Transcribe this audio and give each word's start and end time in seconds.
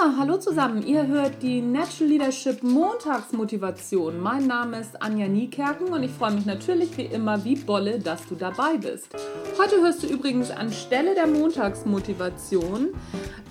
hallo 0.00 0.38
zusammen. 0.38 0.82
Ihr 0.86 1.06
hört 1.06 1.42
die 1.42 1.60
Natural 1.60 2.10
Leadership 2.10 2.62
Montagsmotivation. 2.62 4.18
Mein 4.18 4.46
Name 4.46 4.80
ist 4.80 5.00
Anja 5.02 5.28
Niekerken 5.28 5.88
und 5.88 6.02
ich 6.02 6.10
freue 6.10 6.32
mich 6.32 6.46
natürlich 6.46 6.96
wie 6.96 7.04
immer 7.04 7.44
wie 7.44 7.54
Bolle, 7.54 7.98
dass 7.98 8.26
du 8.26 8.34
dabei 8.34 8.78
bist. 8.78 9.14
Heute 9.58 9.80
hörst 9.82 10.02
du 10.02 10.06
übrigens 10.06 10.50
anstelle 10.50 11.14
der 11.14 11.26
Montagsmotivation 11.26 12.94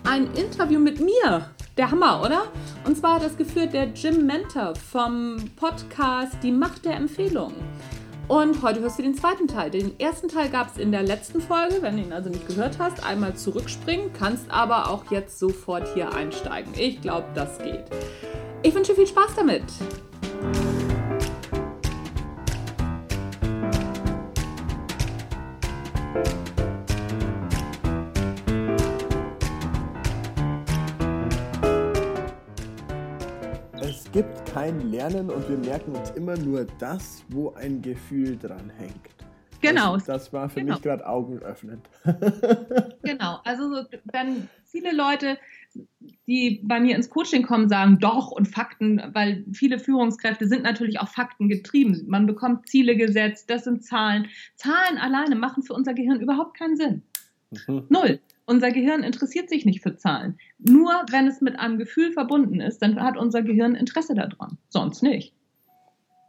ein 0.03 0.33
Interview 0.33 0.79
mit 0.79 0.99
mir. 0.99 1.51
Der 1.77 1.91
Hammer, 1.91 2.21
oder? 2.25 2.45
Und 2.83 2.97
zwar 2.97 3.15
hat 3.15 3.23
das 3.23 3.37
geführt 3.37 3.73
der 3.73 3.85
Jim 3.89 4.25
Mentor 4.25 4.73
vom 4.75 5.37
Podcast 5.55 6.37
Die 6.41 6.51
Macht 6.51 6.83
der 6.83 6.95
Empfehlung. 6.95 7.53
Und 8.29 8.61
heute 8.61 8.81
hörst 8.81 8.99
du 8.99 9.01
den 9.01 9.15
zweiten 9.15 9.47
Teil. 9.47 9.71
Den 9.71 9.99
ersten 9.99 10.27
Teil 10.27 10.49
gab 10.49 10.67
es 10.67 10.77
in 10.77 10.91
der 10.91 11.01
letzten 11.01 11.41
Folge. 11.41 11.81
Wenn 11.81 11.97
du 11.97 12.03
ihn 12.03 12.13
also 12.13 12.29
nicht 12.29 12.47
gehört 12.47 12.77
hast, 12.77 13.03
einmal 13.03 13.35
zurückspringen, 13.35 14.13
kannst 14.13 14.51
aber 14.51 14.91
auch 14.91 15.09
jetzt 15.09 15.39
sofort 15.39 15.87
hier 15.95 16.13
einsteigen. 16.13 16.71
Ich 16.77 17.01
glaube, 17.01 17.25
das 17.33 17.57
geht. 17.57 17.85
Ich 18.61 18.75
wünsche 18.75 18.93
viel 18.93 19.07
Spaß 19.07 19.33
damit. 19.35 19.63
Gibt 34.19 34.53
kein 34.53 34.91
Lernen 34.91 35.29
und 35.29 35.47
wir 35.47 35.55
merken 35.55 35.95
uns 35.95 36.09
immer 36.09 36.35
nur 36.35 36.67
das, 36.77 37.23
wo 37.29 37.53
ein 37.53 37.81
Gefühl 37.81 38.37
dran 38.37 38.69
hängt. 38.77 39.15
Genau. 39.61 39.93
Das, 39.93 40.03
das 40.03 40.33
war 40.33 40.49
für 40.49 40.59
genau. 40.59 40.73
mich 40.73 40.83
gerade 40.83 41.07
augenöffnend. 41.07 41.87
genau. 43.01 43.39
Also 43.45 43.85
wenn 44.11 44.49
viele 44.65 44.93
Leute, 44.93 45.37
die 46.27 46.59
bei 46.65 46.81
mir 46.81 46.97
ins 46.97 47.09
Coaching 47.09 47.43
kommen, 47.43 47.69
sagen 47.69 47.99
doch 48.01 48.29
und 48.31 48.49
Fakten, 48.49 49.01
weil 49.13 49.45
viele 49.53 49.79
Führungskräfte 49.79 50.49
sind 50.49 50.63
natürlich 50.63 50.99
auch 50.99 51.07
faktengetrieben. 51.07 52.03
Man 52.09 52.27
bekommt 52.27 52.67
Ziele 52.67 52.97
gesetzt, 52.97 53.49
das 53.49 53.63
sind 53.63 53.85
Zahlen. 53.85 54.27
Zahlen 54.55 54.97
alleine 54.97 55.37
machen 55.37 55.63
für 55.63 55.75
unser 55.75 55.93
Gehirn 55.93 56.19
überhaupt 56.19 56.57
keinen 56.57 56.75
Sinn. 56.75 57.03
Mhm. 57.67 57.85
Null. 57.87 58.19
Unser 58.49 58.71
Gehirn 58.71 59.03
interessiert 59.03 59.47
sich 59.47 59.63
nicht 59.63 59.83
für 59.83 59.95
Zahlen. 59.95 60.39
Nur 60.57 60.89
wenn 61.11 61.27
es 61.27 61.39
mit 61.39 61.59
einem 61.59 61.77
Gefühl 61.77 62.13
verbunden 62.13 62.61
ist, 62.61 62.79
dann 62.79 62.99
hat 62.99 63.15
unser 63.15 63.43
Gehirn 63.43 63.75
Interesse 63.75 64.15
daran. 64.15 64.57
Sonst 64.69 65.03
nicht. 65.03 65.35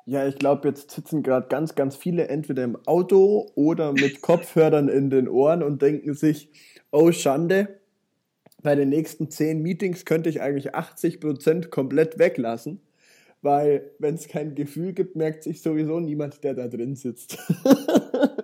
Ja, 0.04 0.28
ich 0.28 0.36
glaube, 0.36 0.68
jetzt 0.68 0.90
sitzen 0.90 1.22
gerade 1.22 1.48
ganz, 1.48 1.74
ganz 1.76 1.96
viele 1.96 2.28
entweder 2.28 2.62
im 2.64 2.76
Auto 2.84 3.50
oder 3.54 3.94
mit 3.94 4.20
Kopfhörern 4.20 4.90
in 4.90 5.08
den 5.08 5.30
Ohren 5.30 5.62
und 5.62 5.80
denken 5.80 6.12
sich, 6.12 6.50
oh 6.90 7.10
Schande, 7.10 7.80
bei 8.62 8.74
den 8.74 8.90
nächsten 8.90 9.30
zehn 9.30 9.62
Meetings 9.62 10.04
könnte 10.04 10.28
ich 10.28 10.42
eigentlich 10.42 10.74
80 10.74 11.20
Prozent 11.20 11.70
komplett 11.70 12.18
weglassen, 12.18 12.80
weil 13.40 13.92
wenn 13.98 14.16
es 14.16 14.28
kein 14.28 14.54
Gefühl 14.54 14.92
gibt, 14.92 15.16
merkt 15.16 15.42
sich 15.42 15.62
sowieso 15.62 16.00
niemand, 16.00 16.44
der 16.44 16.52
da 16.52 16.68
drin 16.68 16.96
sitzt. 16.96 17.38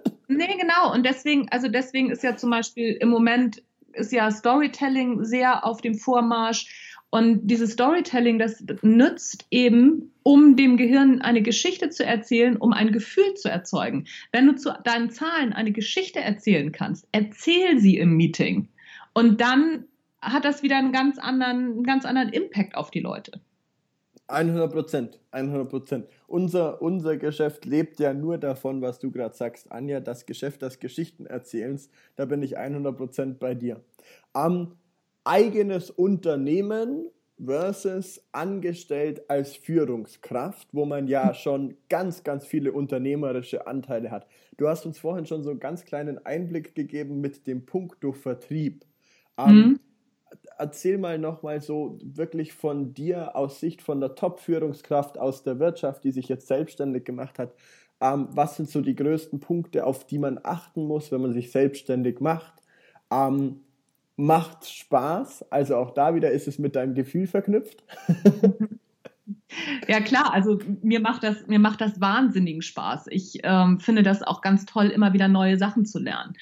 Genau. 0.77 0.93
Und 0.93 1.07
deswegen, 1.07 1.49
also 1.51 1.69
deswegen 1.69 2.11
ist 2.11 2.23
ja 2.23 2.37
zum 2.37 2.51
Beispiel 2.51 2.97
im 3.01 3.09
Moment 3.09 3.63
ist 3.93 4.13
ja 4.13 4.31
Storytelling 4.31 5.25
sehr 5.25 5.65
auf 5.65 5.81
dem 5.81 5.95
Vormarsch. 5.95 6.67
Und 7.09 7.47
dieses 7.47 7.73
Storytelling, 7.73 8.39
das 8.39 8.63
nützt 8.83 9.47
eben, 9.51 10.13
um 10.23 10.57
dem 10.57 10.77
Gehirn 10.77 11.23
eine 11.23 11.41
Geschichte 11.41 11.89
zu 11.89 12.05
erzählen, 12.05 12.57
um 12.57 12.73
ein 12.73 12.93
Gefühl 12.93 13.35
zu 13.35 13.49
erzeugen. 13.49 14.07
Wenn 14.33 14.47
du 14.47 14.57
zu 14.57 14.77
deinen 14.85 15.11
Zahlen 15.11 15.53
eine 15.53 15.73
Geschichte 15.73 16.21
erzählen 16.21 16.73
kannst, 16.73 17.09
erzähl 17.13 17.79
sie 17.79 17.97
im 17.97 18.17
Meeting. 18.17 18.69
Und 19.15 19.41
dann 19.41 19.87
hat 20.21 20.45
das 20.45 20.63
wieder 20.63 20.77
einen 20.77 20.93
ganz 20.93 21.19
anderen, 21.19 21.73
einen 21.73 21.85
ganz 21.85 22.05
anderen 22.05 22.31
Impact 22.31 22.75
auf 22.75 22.91
die 22.91 23.01
Leute. 23.01 23.41
100 24.29 24.73
Prozent, 24.73 25.21
100 25.31 25.69
Prozent. 25.69 26.07
Unser, 26.27 26.83
unser 26.83 27.17
Geschäft 27.17 27.65
lebt 27.65 28.01
ja 28.01 28.13
nur 28.13 28.39
davon, 28.39 28.83
was 28.83 28.99
du 28.99 29.11
gerade 29.11 29.37
sagst, 29.37 29.71
Anja, 29.71 30.01
das 30.01 30.27
Geschäft 30.27 30.63
des 30.63 30.81
Geschichtenerzählens, 30.81 31.91
da 32.17 32.25
bin 32.25 32.43
ich 32.43 32.59
100 32.59 32.97
Prozent 32.97 33.39
bei 33.39 33.55
dir. 33.55 33.81
Am 34.33 34.77
eigenes 35.25 35.91
Unternehmen 35.91 37.07
versus 37.45 38.25
angestellt 38.33 39.29
als 39.29 39.55
Führungskraft, 39.55 40.69
wo 40.73 40.87
man 40.87 41.07
ja 41.07 41.35
schon 41.35 41.77
ganz, 41.89 42.25
ganz 42.25 42.47
viele 42.47 42.73
unternehmerische 42.73 43.67
Anteile 43.67 44.11
hat. 44.11 44.27
Du 44.57 44.69
hast 44.69 44.87
uns 44.87 44.99
vorhin 44.99 45.27
schon 45.27 45.45
so 45.45 45.51
einen 45.51 45.61
ganz 45.61 45.85
kleinen 45.85 46.25
Einblick 46.25 46.75
gegeben 46.75 47.21
mit 47.21 47.47
dem 47.47 47.67
Punkto 47.67 48.13
Vertrieb. 48.13 48.85
Ähm, 49.39 49.55
mhm 49.55 49.81
erzähl 50.59 50.99
mal 50.99 51.19
nochmal 51.19 51.61
so 51.61 51.99
wirklich 52.03 52.53
von 52.53 52.95
dir 52.95 53.37
aus 53.37 53.61
Sicht 53.61 53.83
von 53.83 54.01
der 54.01 54.15
Top-Führungskraft 54.15 55.19
aus 55.19 55.43
der 55.43 55.59
Wirtschaft, 55.59 56.05
die 56.05 56.13
sich 56.13 56.29
jetzt 56.29 56.47
selbstständig 56.47 57.05
gemacht 57.05 57.39
hat. 57.39 57.55
Ähm, 58.01 58.29
was 58.31 58.57
sind 58.57 58.69
so 58.69 58.81
die 58.81 58.95
größten 58.95 59.41
Punkte, 59.41 59.87
auf 59.87 60.07
die 60.07 60.19
man 60.19 60.39
achten 60.43 60.87
muss, 60.87 61.11
wenn 61.13 61.23
man 61.23 61.33
sich 61.33 61.51
selbstständig 61.51 62.21
macht? 62.21 62.55
Ähm, 63.11 63.61
macht 64.17 64.67
Spaß? 64.67 65.51
Also 65.51 65.77
auch 65.77 65.93
da 65.93 66.15
wieder 66.15 66.31
ist 66.31 66.49
es 66.49 66.59
mit 66.59 66.77
deinem 66.77 66.95
Gefühl 66.95 67.27
verknüpft. 67.27 67.85
Ja 69.89 70.01
klar, 70.01 70.33
also 70.33 70.59
mir 70.83 71.01
macht 71.01 71.25
das 71.25 71.47
mir 71.47 71.59
macht 71.59 71.81
das 71.81 72.01
wahnsinnigen 72.01 72.63
Spaß. 72.63 73.07
Ich 73.09 73.41
ähm, 73.43 73.81
finde 73.81 74.03
das 74.05 74.23
auch 74.23 74.41
ganz 74.41 74.67
toll, 74.67 74.87
immer 74.87 75.13
wieder 75.13 75.27
neue 75.27 75.59
Sachen 75.59 75.85
zu 75.85 75.99
lernen 75.99 76.35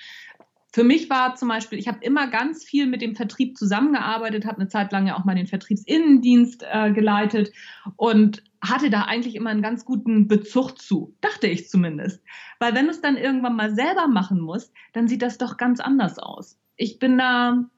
für 0.74 0.82
mich 0.82 1.08
war 1.08 1.36
zum 1.36 1.46
Beispiel, 1.46 1.78
ich 1.78 1.86
habe 1.86 2.02
immer 2.02 2.26
ganz 2.26 2.64
viel 2.64 2.88
mit 2.88 3.00
dem 3.00 3.14
Vertrieb 3.14 3.56
zusammengearbeitet, 3.56 4.44
habe 4.44 4.56
eine 4.56 4.66
Zeit 4.66 4.90
lang 4.90 5.06
ja 5.06 5.16
auch 5.16 5.24
mal 5.24 5.36
den 5.36 5.46
Vertriebsinnendienst 5.46 6.64
äh, 6.68 6.90
geleitet 6.90 7.52
und 7.94 8.42
hatte 8.60 8.90
da 8.90 9.02
eigentlich 9.02 9.36
immer 9.36 9.50
einen 9.50 9.62
ganz 9.62 9.84
guten 9.84 10.26
Bezug 10.26 10.76
zu, 10.82 11.14
dachte 11.20 11.46
ich 11.46 11.68
zumindest. 11.68 12.24
Weil 12.58 12.74
wenn 12.74 12.86
du 12.86 12.90
es 12.90 13.00
dann 13.00 13.16
irgendwann 13.16 13.54
mal 13.54 13.72
selber 13.72 14.08
machen 14.08 14.40
musst, 14.40 14.72
dann 14.92 15.06
sieht 15.06 15.22
das 15.22 15.38
doch 15.38 15.58
ganz 15.58 15.78
anders 15.78 16.18
aus. 16.18 16.58
Ich 16.74 16.98
bin 16.98 17.18
da 17.18 17.70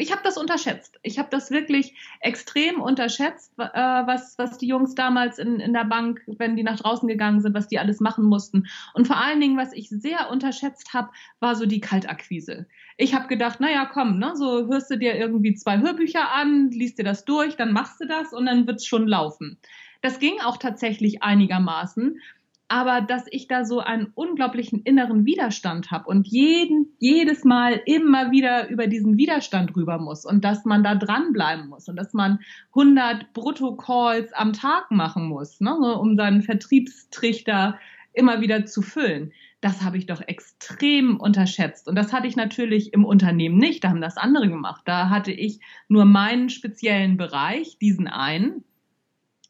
ich 0.00 0.12
habe 0.12 0.22
das 0.24 0.36
unterschätzt. 0.36 0.98
Ich 1.02 1.18
habe 1.18 1.28
das 1.30 1.50
wirklich 1.50 1.94
extrem 2.20 2.80
unterschätzt, 2.80 3.52
äh, 3.58 3.66
was, 3.66 4.36
was 4.38 4.58
die 4.58 4.66
Jungs 4.66 4.94
damals 4.94 5.38
in, 5.38 5.60
in 5.60 5.72
der 5.72 5.84
Bank, 5.84 6.22
wenn 6.26 6.56
die 6.56 6.62
nach 6.62 6.78
draußen 6.78 7.08
gegangen 7.08 7.40
sind, 7.40 7.54
was 7.54 7.68
die 7.68 7.78
alles 7.78 8.00
machen 8.00 8.24
mussten. 8.24 8.66
Und 8.94 9.06
vor 9.06 9.18
allen 9.18 9.40
Dingen, 9.40 9.56
was 9.56 9.72
ich 9.72 9.88
sehr 9.90 10.30
unterschätzt 10.30 10.94
habe, 10.94 11.10
war 11.38 11.54
so 11.54 11.66
die 11.66 11.80
Kaltakquise. 11.80 12.66
Ich 12.96 13.14
habe 13.14 13.28
gedacht, 13.28 13.60
naja, 13.60 13.88
komm, 13.90 14.18
ne, 14.18 14.32
so 14.34 14.66
hörst 14.66 14.90
du 14.90 14.96
dir 14.96 15.14
irgendwie 15.14 15.54
zwei 15.54 15.78
Hörbücher 15.78 16.32
an, 16.32 16.70
liest 16.70 16.98
dir 16.98 17.04
das 17.04 17.24
durch, 17.24 17.56
dann 17.56 17.72
machst 17.72 18.00
du 18.00 18.06
das 18.06 18.32
und 18.32 18.46
dann 18.46 18.66
wird's 18.66 18.86
schon 18.86 19.06
laufen. 19.06 19.58
Das 20.02 20.18
ging 20.18 20.40
auch 20.40 20.56
tatsächlich 20.56 21.22
einigermaßen 21.22 22.20
aber 22.70 23.00
dass 23.00 23.24
ich 23.28 23.48
da 23.48 23.64
so 23.64 23.80
einen 23.80 24.12
unglaublichen 24.14 24.82
inneren 24.82 25.26
Widerstand 25.26 25.90
habe 25.90 26.08
und 26.08 26.28
jeden, 26.28 26.94
jedes 27.00 27.42
Mal 27.42 27.80
immer 27.84 28.30
wieder 28.30 28.68
über 28.68 28.86
diesen 28.86 29.16
Widerstand 29.16 29.74
rüber 29.74 29.98
muss 29.98 30.24
und 30.24 30.44
dass 30.44 30.64
man 30.64 30.84
da 30.84 30.94
dranbleiben 30.94 31.68
muss 31.68 31.88
und 31.88 31.96
dass 31.96 32.12
man 32.12 32.38
100 32.68 33.32
Brutto-Calls 33.32 34.32
am 34.34 34.52
Tag 34.52 34.92
machen 34.92 35.24
muss, 35.24 35.60
ne, 35.60 35.74
um 35.74 36.16
seinen 36.16 36.42
Vertriebstrichter 36.42 37.76
immer 38.12 38.40
wieder 38.40 38.66
zu 38.66 38.82
füllen. 38.82 39.32
Das 39.60 39.82
habe 39.82 39.98
ich 39.98 40.06
doch 40.06 40.20
extrem 40.20 41.18
unterschätzt. 41.18 41.88
Und 41.88 41.96
das 41.96 42.12
hatte 42.12 42.28
ich 42.28 42.36
natürlich 42.36 42.92
im 42.92 43.04
Unternehmen 43.04 43.58
nicht. 43.58 43.82
Da 43.82 43.88
haben 43.88 44.00
das 44.00 44.16
andere 44.16 44.48
gemacht. 44.48 44.82
Da 44.84 45.10
hatte 45.10 45.32
ich 45.32 45.58
nur 45.88 46.04
meinen 46.04 46.50
speziellen 46.50 47.16
Bereich, 47.16 47.78
diesen 47.78 48.06
einen, 48.06 48.62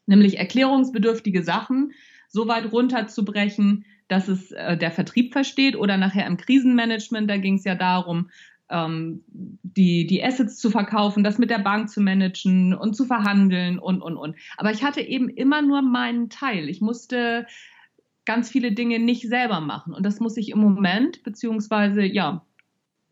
nämlich 0.07 0.39
erklärungsbedürftige 0.39 1.43
Sachen, 1.43 1.93
so 2.31 2.47
weit 2.47 2.71
runterzubrechen, 2.71 3.85
dass 4.07 4.27
es 4.27 4.51
äh, 4.51 4.77
der 4.77 4.91
Vertrieb 4.91 5.33
versteht 5.33 5.75
oder 5.75 5.97
nachher 5.97 6.25
im 6.25 6.37
Krisenmanagement, 6.37 7.29
da 7.29 7.37
ging 7.37 7.55
es 7.55 7.63
ja 7.63 7.75
darum, 7.75 8.29
ähm, 8.69 9.23
die, 9.27 10.07
die 10.07 10.23
Assets 10.23 10.57
zu 10.57 10.69
verkaufen, 10.69 11.23
das 11.23 11.37
mit 11.37 11.49
der 11.49 11.59
Bank 11.59 11.89
zu 11.89 12.01
managen 12.01 12.73
und 12.73 12.95
zu 12.95 13.05
verhandeln 13.05 13.77
und, 13.79 14.01
und, 14.01 14.17
und. 14.17 14.35
Aber 14.57 14.71
ich 14.71 14.83
hatte 14.83 15.01
eben 15.01 15.29
immer 15.29 15.61
nur 15.61 15.81
meinen 15.81 16.29
Teil. 16.29 16.69
Ich 16.69 16.81
musste 16.81 17.45
ganz 18.25 18.49
viele 18.49 18.71
Dinge 18.71 18.99
nicht 18.99 19.27
selber 19.27 19.59
machen. 19.59 19.93
Und 19.93 20.05
das 20.05 20.19
muss 20.19 20.37
ich 20.37 20.49
im 20.49 20.59
Moment, 20.59 21.23
beziehungsweise 21.23 22.03
ja, 22.03 22.45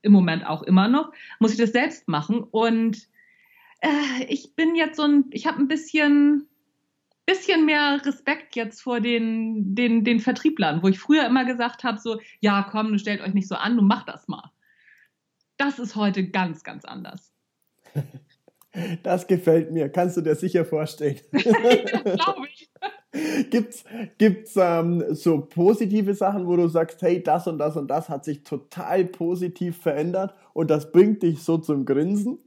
im 0.01 0.13
Moment 0.13 0.45
auch 0.45 0.63
immer 0.63 0.87
noch, 0.87 1.11
muss 1.39 1.51
ich 1.51 1.57
das 1.57 1.73
selbst 1.73 2.07
machen. 2.07 2.41
Und 2.41 3.07
äh, 3.81 4.23
ich 4.29 4.55
bin 4.55 4.75
jetzt 4.75 4.95
so 4.95 5.03
ein, 5.03 5.25
ich 5.31 5.45
habe 5.45 5.59
ein 5.59 5.67
bisschen 5.67 6.47
bisschen 7.29 7.65
mehr 7.65 8.01
Respekt 8.03 8.55
jetzt 8.55 8.81
vor 8.81 8.99
den, 8.99 9.75
den, 9.75 10.03
den 10.03 10.19
Vertrieblern, 10.19 10.81
wo 10.81 10.87
ich 10.87 10.99
früher 10.99 11.25
immer 11.25 11.45
gesagt 11.45 11.83
habe, 11.83 11.99
so, 11.99 12.19
ja, 12.39 12.67
komm, 12.69 12.97
stellt 12.97 13.21
euch 13.21 13.33
nicht 13.33 13.47
so 13.47 13.55
an, 13.55 13.77
du 13.77 13.83
mach 13.83 14.03
das 14.03 14.27
mal. 14.27 14.51
Das 15.57 15.77
ist 15.77 15.95
heute 15.95 16.29
ganz, 16.29 16.63
ganz 16.63 16.85
anders. 16.85 17.33
Das 19.01 19.25
gefällt 19.25 19.71
mir, 19.71 19.89
kannst 19.89 20.15
du 20.15 20.21
dir 20.21 20.35
sicher 20.35 20.63
vorstellen. 20.63 21.19
Glaube 21.31 22.47
ich. 22.53 22.69
Gibt's, 23.49 23.83
gibt's 24.19 24.55
ähm, 24.55 25.03
so 25.09 25.41
positive 25.41 26.13
Sachen, 26.13 26.45
wo 26.45 26.55
du 26.55 26.67
sagst, 26.67 27.01
hey, 27.01 27.23
das 27.23 27.47
und 27.47 27.57
das 27.57 27.75
und 27.75 27.87
das 27.87 28.09
hat 28.09 28.23
sich 28.23 28.43
total 28.43 29.05
positiv 29.05 29.81
verändert 29.81 30.35
und 30.53 30.69
das 30.69 30.91
bringt 30.91 31.23
dich 31.23 31.41
so 31.41 31.57
zum 31.57 31.85
Grinsen? 31.85 32.37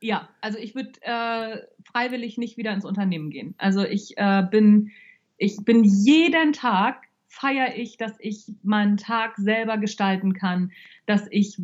Ja, 0.00 0.28
also 0.40 0.58
ich 0.58 0.74
würde 0.74 0.92
äh, 1.02 1.58
freiwillig 1.84 2.38
nicht 2.38 2.56
wieder 2.56 2.72
ins 2.72 2.84
Unternehmen 2.84 3.30
gehen. 3.30 3.54
Also 3.58 3.84
ich 3.84 4.16
äh, 4.18 4.42
bin, 4.50 4.90
ich 5.38 5.56
bin 5.64 5.84
jeden 5.84 6.52
Tag 6.52 7.02
feiere 7.28 7.76
ich, 7.76 7.96
dass 7.96 8.12
ich 8.18 8.46
meinen 8.62 8.96
Tag 8.96 9.36
selber 9.36 9.78
gestalten 9.78 10.32
kann, 10.32 10.72
dass 11.06 11.26
ich 11.30 11.58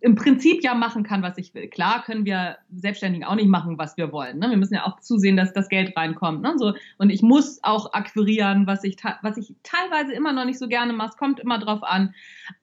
im 0.00 0.14
Prinzip 0.16 0.62
ja 0.62 0.74
machen 0.74 1.02
kann, 1.02 1.22
was 1.22 1.38
ich 1.38 1.54
will. 1.54 1.68
Klar 1.68 2.02
können 2.04 2.26
wir 2.26 2.58
Selbstständigen 2.74 3.26
auch 3.26 3.36
nicht 3.36 3.48
machen, 3.48 3.78
was 3.78 3.96
wir 3.96 4.12
wollen. 4.12 4.38
Ne? 4.38 4.50
Wir 4.50 4.58
müssen 4.58 4.74
ja 4.74 4.84
auch 4.84 5.00
zusehen, 5.00 5.36
dass 5.36 5.54
das 5.54 5.68
Geld 5.68 5.96
reinkommt. 5.96 6.42
Ne? 6.42 6.54
So, 6.58 6.74
und 6.98 7.10
ich 7.10 7.22
muss 7.22 7.58
auch 7.62 7.94
akquirieren, 7.94 8.66
was 8.66 8.84
ich, 8.84 8.96
was 9.22 9.38
ich 9.38 9.54
teilweise 9.62 10.12
immer 10.12 10.32
noch 10.32 10.44
nicht 10.44 10.58
so 10.58 10.68
gerne 10.68 10.92
mache. 10.92 11.10
Es 11.10 11.16
kommt 11.16 11.40
immer 11.40 11.58
drauf 11.58 11.82
an. 11.82 12.14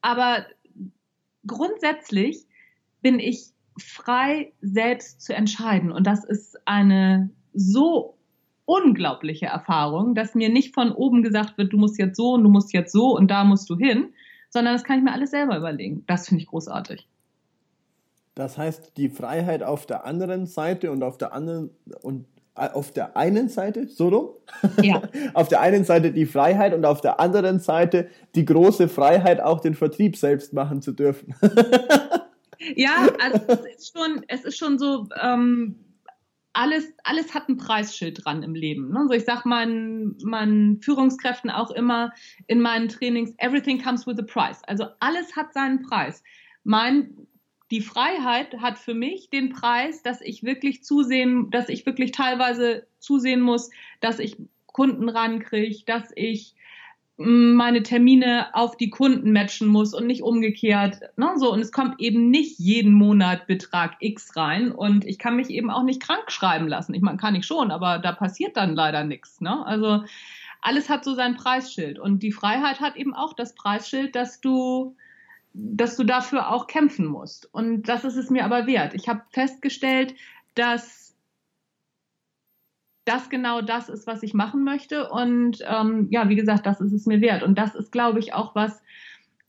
Aber 0.01 0.45
grundsätzlich 1.47 2.45
bin 3.01 3.19
ich 3.19 3.53
frei, 3.79 4.51
selbst 4.61 5.21
zu 5.21 5.33
entscheiden. 5.33 5.91
Und 5.91 6.05
das 6.07 6.23
ist 6.23 6.57
eine 6.65 7.29
so 7.53 8.15
unglaubliche 8.65 9.47
Erfahrung, 9.47 10.13
dass 10.13 10.35
mir 10.35 10.49
nicht 10.49 10.75
von 10.75 10.91
oben 10.91 11.23
gesagt 11.23 11.57
wird, 11.57 11.73
du 11.73 11.77
musst 11.77 11.97
jetzt 11.97 12.15
so 12.15 12.33
und 12.33 12.43
du 12.43 12.49
musst 12.49 12.71
jetzt 12.73 12.91
so 12.91 13.15
und 13.15 13.29
da 13.31 13.43
musst 13.43 13.69
du 13.69 13.75
hin, 13.75 14.13
sondern 14.49 14.75
das 14.75 14.83
kann 14.83 14.99
ich 14.99 15.03
mir 15.03 15.11
alles 15.11 15.31
selber 15.31 15.57
überlegen. 15.57 16.03
Das 16.07 16.27
finde 16.27 16.43
ich 16.43 16.49
großartig. 16.49 17.07
Das 18.35 18.57
heißt, 18.57 18.95
die 18.97 19.09
Freiheit 19.09 19.63
auf 19.63 19.85
der 19.85 20.05
anderen 20.05 20.45
Seite 20.45 20.91
und 20.91 21.03
auf 21.03 21.17
der 21.17 21.33
anderen 21.33 21.71
und 22.01 22.25
äh, 22.55 22.69
auf 22.69 22.91
der 22.91 23.17
einen 23.17 23.49
Seite, 23.49 23.87
so 23.87 24.09
rum? 24.09 24.29
Ja. 24.83 25.01
auf 25.33 25.47
der 25.47 25.61
einen 25.61 25.83
Seite 25.83 26.11
die 26.11 26.25
Freiheit 26.25 26.73
und 26.73 26.85
auf 26.85 27.01
der 27.01 27.19
anderen 27.19 27.59
Seite 27.59 28.07
die 28.35 28.45
große 28.45 28.87
Freiheit, 28.87 29.41
auch 29.41 29.61
den 29.61 29.75
Vertrieb 29.75 30.15
selbst 30.15 30.53
machen 30.53 30.81
zu 30.81 30.91
dürfen. 30.91 31.33
ja, 32.75 33.07
also 33.19 33.45
es 33.47 33.75
ist 33.77 33.97
schon, 33.97 34.23
es 34.27 34.45
ist 34.45 34.57
schon 34.57 34.77
so, 34.77 35.07
ähm, 35.21 35.75
alles, 36.53 36.91
alles 37.03 37.33
hat 37.33 37.47
ein 37.47 37.57
Preisschild 37.57 38.25
dran 38.25 38.43
im 38.43 38.55
Leben. 38.55 38.89
Ne? 38.89 38.99
Also 38.99 39.13
ich 39.13 39.25
sage 39.25 39.47
meinen, 39.47 40.17
meinen 40.23 40.81
Führungskräften 40.81 41.49
auch 41.49 41.71
immer 41.71 42.11
in 42.47 42.59
meinen 42.59 42.89
Trainings, 42.89 43.33
everything 43.37 43.81
comes 43.81 44.07
with 44.07 44.19
a 44.19 44.23
price. 44.23 44.61
Also 44.65 44.85
alles 44.99 45.35
hat 45.35 45.53
seinen 45.53 45.83
Preis. 45.83 46.23
Mein, 46.63 47.27
die 47.71 47.81
Freiheit 47.81 48.59
hat 48.59 48.77
für 48.77 48.93
mich 48.93 49.29
den 49.29 49.49
Preis, 49.49 50.01
dass 50.01 50.21
ich 50.21 50.43
wirklich 50.43 50.83
zusehen, 50.83 51.49
dass 51.51 51.69
ich 51.69 51.85
wirklich 51.85 52.11
teilweise 52.11 52.87
zusehen 52.99 53.41
muss, 53.41 53.69
dass 54.01 54.19
ich 54.19 54.35
Kunden 54.65 55.07
rankriege, 55.07 55.83
dass 55.85 56.11
ich 56.15 56.55
meine 57.21 57.83
Termine 57.83 58.47
auf 58.53 58.77
die 58.77 58.89
Kunden 58.89 59.33
matchen 59.33 59.67
muss 59.67 59.93
und 59.93 60.07
nicht 60.07 60.23
umgekehrt. 60.23 61.01
Ne? 61.17 61.31
So, 61.35 61.51
und 61.51 61.59
es 61.59 61.73
kommt 61.73 61.99
eben 61.99 62.29
nicht 62.29 62.59
jeden 62.59 62.93
Monat 62.93 63.45
Betrag 63.45 63.97
X 63.99 64.37
rein 64.37 64.71
und 64.71 65.03
ich 65.03 65.19
kann 65.19 65.35
mich 65.35 65.49
eben 65.49 65.69
auch 65.69 65.83
nicht 65.83 66.01
krank 66.01 66.31
schreiben 66.31 66.69
lassen. 66.69 66.93
Ich 66.93 67.01
meine, 67.01 67.17
kann 67.17 67.35
ich 67.35 67.45
schon, 67.45 67.71
aber 67.71 67.99
da 67.99 68.13
passiert 68.13 68.55
dann 68.55 68.73
leider 68.73 69.03
nichts. 69.03 69.41
Ne? 69.41 69.65
Also 69.65 70.05
alles 70.61 70.89
hat 70.89 71.03
so 71.03 71.13
sein 71.13 71.35
Preisschild 71.35 71.99
und 71.99 72.23
die 72.23 72.31
Freiheit 72.31 72.79
hat 72.79 72.95
eben 72.95 73.13
auch 73.13 73.33
das 73.33 73.53
Preisschild, 73.53 74.15
dass 74.15 74.39
du 74.39 74.95
dass 75.53 75.97
du 75.97 76.03
dafür 76.03 76.53
auch 76.53 76.67
kämpfen 76.67 77.07
musst. 77.07 77.51
Und 77.53 77.83
das 77.83 78.03
ist 78.03 78.15
es 78.15 78.29
mir 78.29 78.45
aber 78.45 78.67
wert. 78.67 78.93
Ich 78.93 79.09
habe 79.09 79.23
festgestellt, 79.31 80.13
dass 80.53 81.08
das 83.09 83.29
genau 83.29 83.61
das 83.61 83.89
ist, 83.89 84.07
was 84.07 84.23
ich 84.23 84.33
machen 84.33 84.63
möchte. 84.63 85.09
Und 85.09 85.59
ähm, 85.67 86.07
ja, 86.11 86.29
wie 86.29 86.35
gesagt, 86.35 86.65
das 86.65 86.79
ist 86.79 86.93
es 86.93 87.05
mir 87.07 87.21
wert. 87.21 87.43
Und 87.43 87.57
das 87.57 87.75
ist, 87.75 87.91
glaube 87.91 88.19
ich, 88.19 88.33
auch 88.33 88.55
was, 88.55 88.81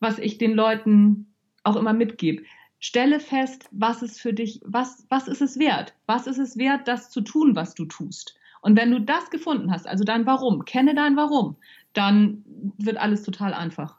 was 0.01 0.19
ich 0.19 0.39
den 0.39 0.53
Leuten 0.53 1.27
auch 1.63 1.77
immer 1.77 1.93
mitgebe. 1.93 2.43
Stelle 2.79 3.21
fest, 3.21 3.69
was 3.71 4.03
ist 4.03 4.21
für 4.21 4.33
dich, 4.33 4.63
was, 4.65 5.05
was 5.11 5.29
ist 5.29 5.43
es 5.43 5.59
wert? 5.59 5.95
Was 6.07 6.27
ist 6.27 6.39
es 6.39 6.57
wert, 6.57 6.89
das 6.89 7.11
zu 7.11 7.21
tun, 7.21 7.55
was 7.55 7.75
du 7.75 7.85
tust? 7.85 8.35
Und 8.63 8.77
wenn 8.77 8.91
du 8.91 9.01
das 9.01 9.31
gefunden 9.31 9.71
hast, 9.71 9.87
also 9.87 10.05
dein 10.05 10.25
Warum, 10.25 10.65
kenne 10.65 10.95
dein 10.95 11.17
Warum, 11.17 11.57
dann 11.93 12.45
wird 12.79 12.97
alles 12.97 13.23
total 13.23 13.53
einfach. 13.53 13.99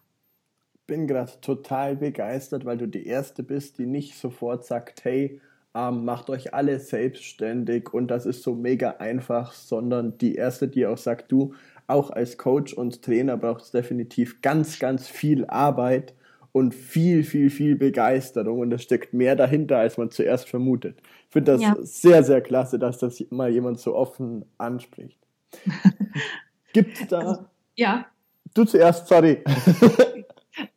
Bin 0.87 1.07
gerade 1.07 1.31
total 1.41 1.95
begeistert, 1.95 2.65
weil 2.65 2.77
du 2.77 2.87
die 2.87 3.05
Erste 3.05 3.43
bist, 3.43 3.77
die 3.77 3.85
nicht 3.85 4.15
sofort 4.15 4.65
sagt, 4.65 5.03
hey, 5.03 5.39
ähm, 5.73 6.05
macht 6.05 6.29
euch 6.29 6.53
alle 6.53 6.79
selbstständig 6.79 7.93
und 7.93 8.07
das 8.07 8.25
ist 8.25 8.43
so 8.43 8.55
mega 8.55 8.91
einfach, 8.99 9.53
sondern 9.53 10.17
die 10.17 10.35
erste, 10.35 10.67
die 10.67 10.85
auch 10.85 10.97
sagt, 10.97 11.31
du, 11.31 11.53
auch 11.87 12.09
als 12.09 12.37
Coach 12.37 12.73
und 12.73 13.01
Trainer 13.01 13.37
braucht 13.37 13.63
es 13.63 13.71
definitiv 13.71 14.41
ganz, 14.41 14.79
ganz 14.79 15.07
viel 15.07 15.45
Arbeit 15.45 16.13
und 16.51 16.73
viel, 16.73 17.23
viel, 17.23 17.49
viel 17.49 17.75
Begeisterung 17.75 18.59
und 18.59 18.71
es 18.73 18.83
steckt 18.83 19.13
mehr 19.13 19.35
dahinter, 19.35 19.77
als 19.77 19.97
man 19.97 20.11
zuerst 20.11 20.49
vermutet. 20.49 20.99
Ich 21.27 21.33
finde 21.33 21.53
das 21.53 21.61
ja. 21.61 21.75
sehr, 21.81 22.23
sehr 22.23 22.41
klasse, 22.41 22.77
dass 22.77 22.97
das 22.97 23.23
mal 23.29 23.49
jemand 23.49 23.79
so 23.79 23.95
offen 23.95 24.45
anspricht. 24.57 25.19
Gibt 26.73 26.99
es 26.99 27.07
da. 27.07 27.19
Also, 27.19 27.45
ja. 27.75 28.05
Du 28.53 28.65
zuerst, 28.65 29.07
sorry. 29.07 29.43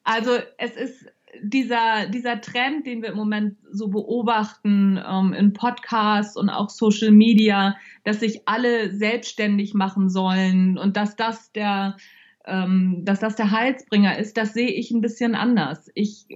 also 0.05 0.31
es 0.59 0.77
ist 0.77 1.07
dieser, 1.55 2.07
dieser 2.09 2.41
Trend, 2.41 2.87
den 2.87 3.01
wir 3.01 3.11
im 3.11 3.17
Moment 3.17 3.57
so 3.71 3.89
beobachten 3.89 5.01
ähm, 5.09 5.33
in 5.33 5.53
Podcasts 5.53 6.37
und 6.37 6.51
auch 6.51 6.69
Social 6.69 7.13
Media, 7.13 7.77
dass 8.03 8.21
sich 8.21 8.47
alle 8.47 8.93
selbstständig 8.93 9.73
machen 9.73 10.11
sollen 10.11 10.77
und 10.77 10.97
dass 10.97 11.17
das 11.17 11.53
der, 11.53 11.97
ähm, 12.45 13.03
dass 13.05 13.21
das 13.21 13.37
der 13.37 13.53
Heilsbringer 13.53 14.19
ist, 14.19 14.37
das 14.37 14.53
sehe 14.53 14.71
ich 14.71 14.91
ein 14.91 15.01
bisschen 15.01 15.35
anders. 15.35 15.91
Ich 15.95 16.27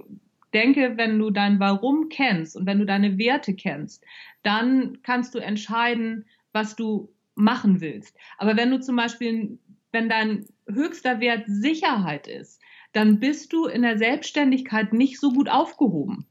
denke, 0.53 0.93
wenn 0.95 1.19
du 1.19 1.29
dein 1.29 1.59
Warum 1.59 2.09
kennst 2.09 2.55
und 2.55 2.65
wenn 2.65 2.79
du 2.79 2.85
deine 2.85 3.17
Werte 3.17 3.53
kennst, 3.53 4.03
dann 4.41 4.99
kannst 5.03 5.35
du 5.35 5.39
entscheiden, 5.39 6.25
was 6.53 6.75
du 6.75 7.13
machen 7.35 7.81
willst. 7.81 8.17
Aber 8.37 8.57
wenn 8.57 8.71
du 8.71 8.79
zum 8.79 8.95
Beispiel, 8.95 9.59
wenn 9.91 10.09
dein 10.09 10.45
höchster 10.67 11.19
Wert 11.19 11.43
Sicherheit 11.47 12.27
ist, 12.27 12.58
dann 12.99 13.19
bist 13.21 13.53
du 13.53 13.65
in 13.65 13.83
der 13.83 13.97
Selbstständigkeit 13.97 14.91
nicht 14.91 15.21
so 15.21 15.31
gut 15.31 15.49
aufgehoben. 15.49 16.25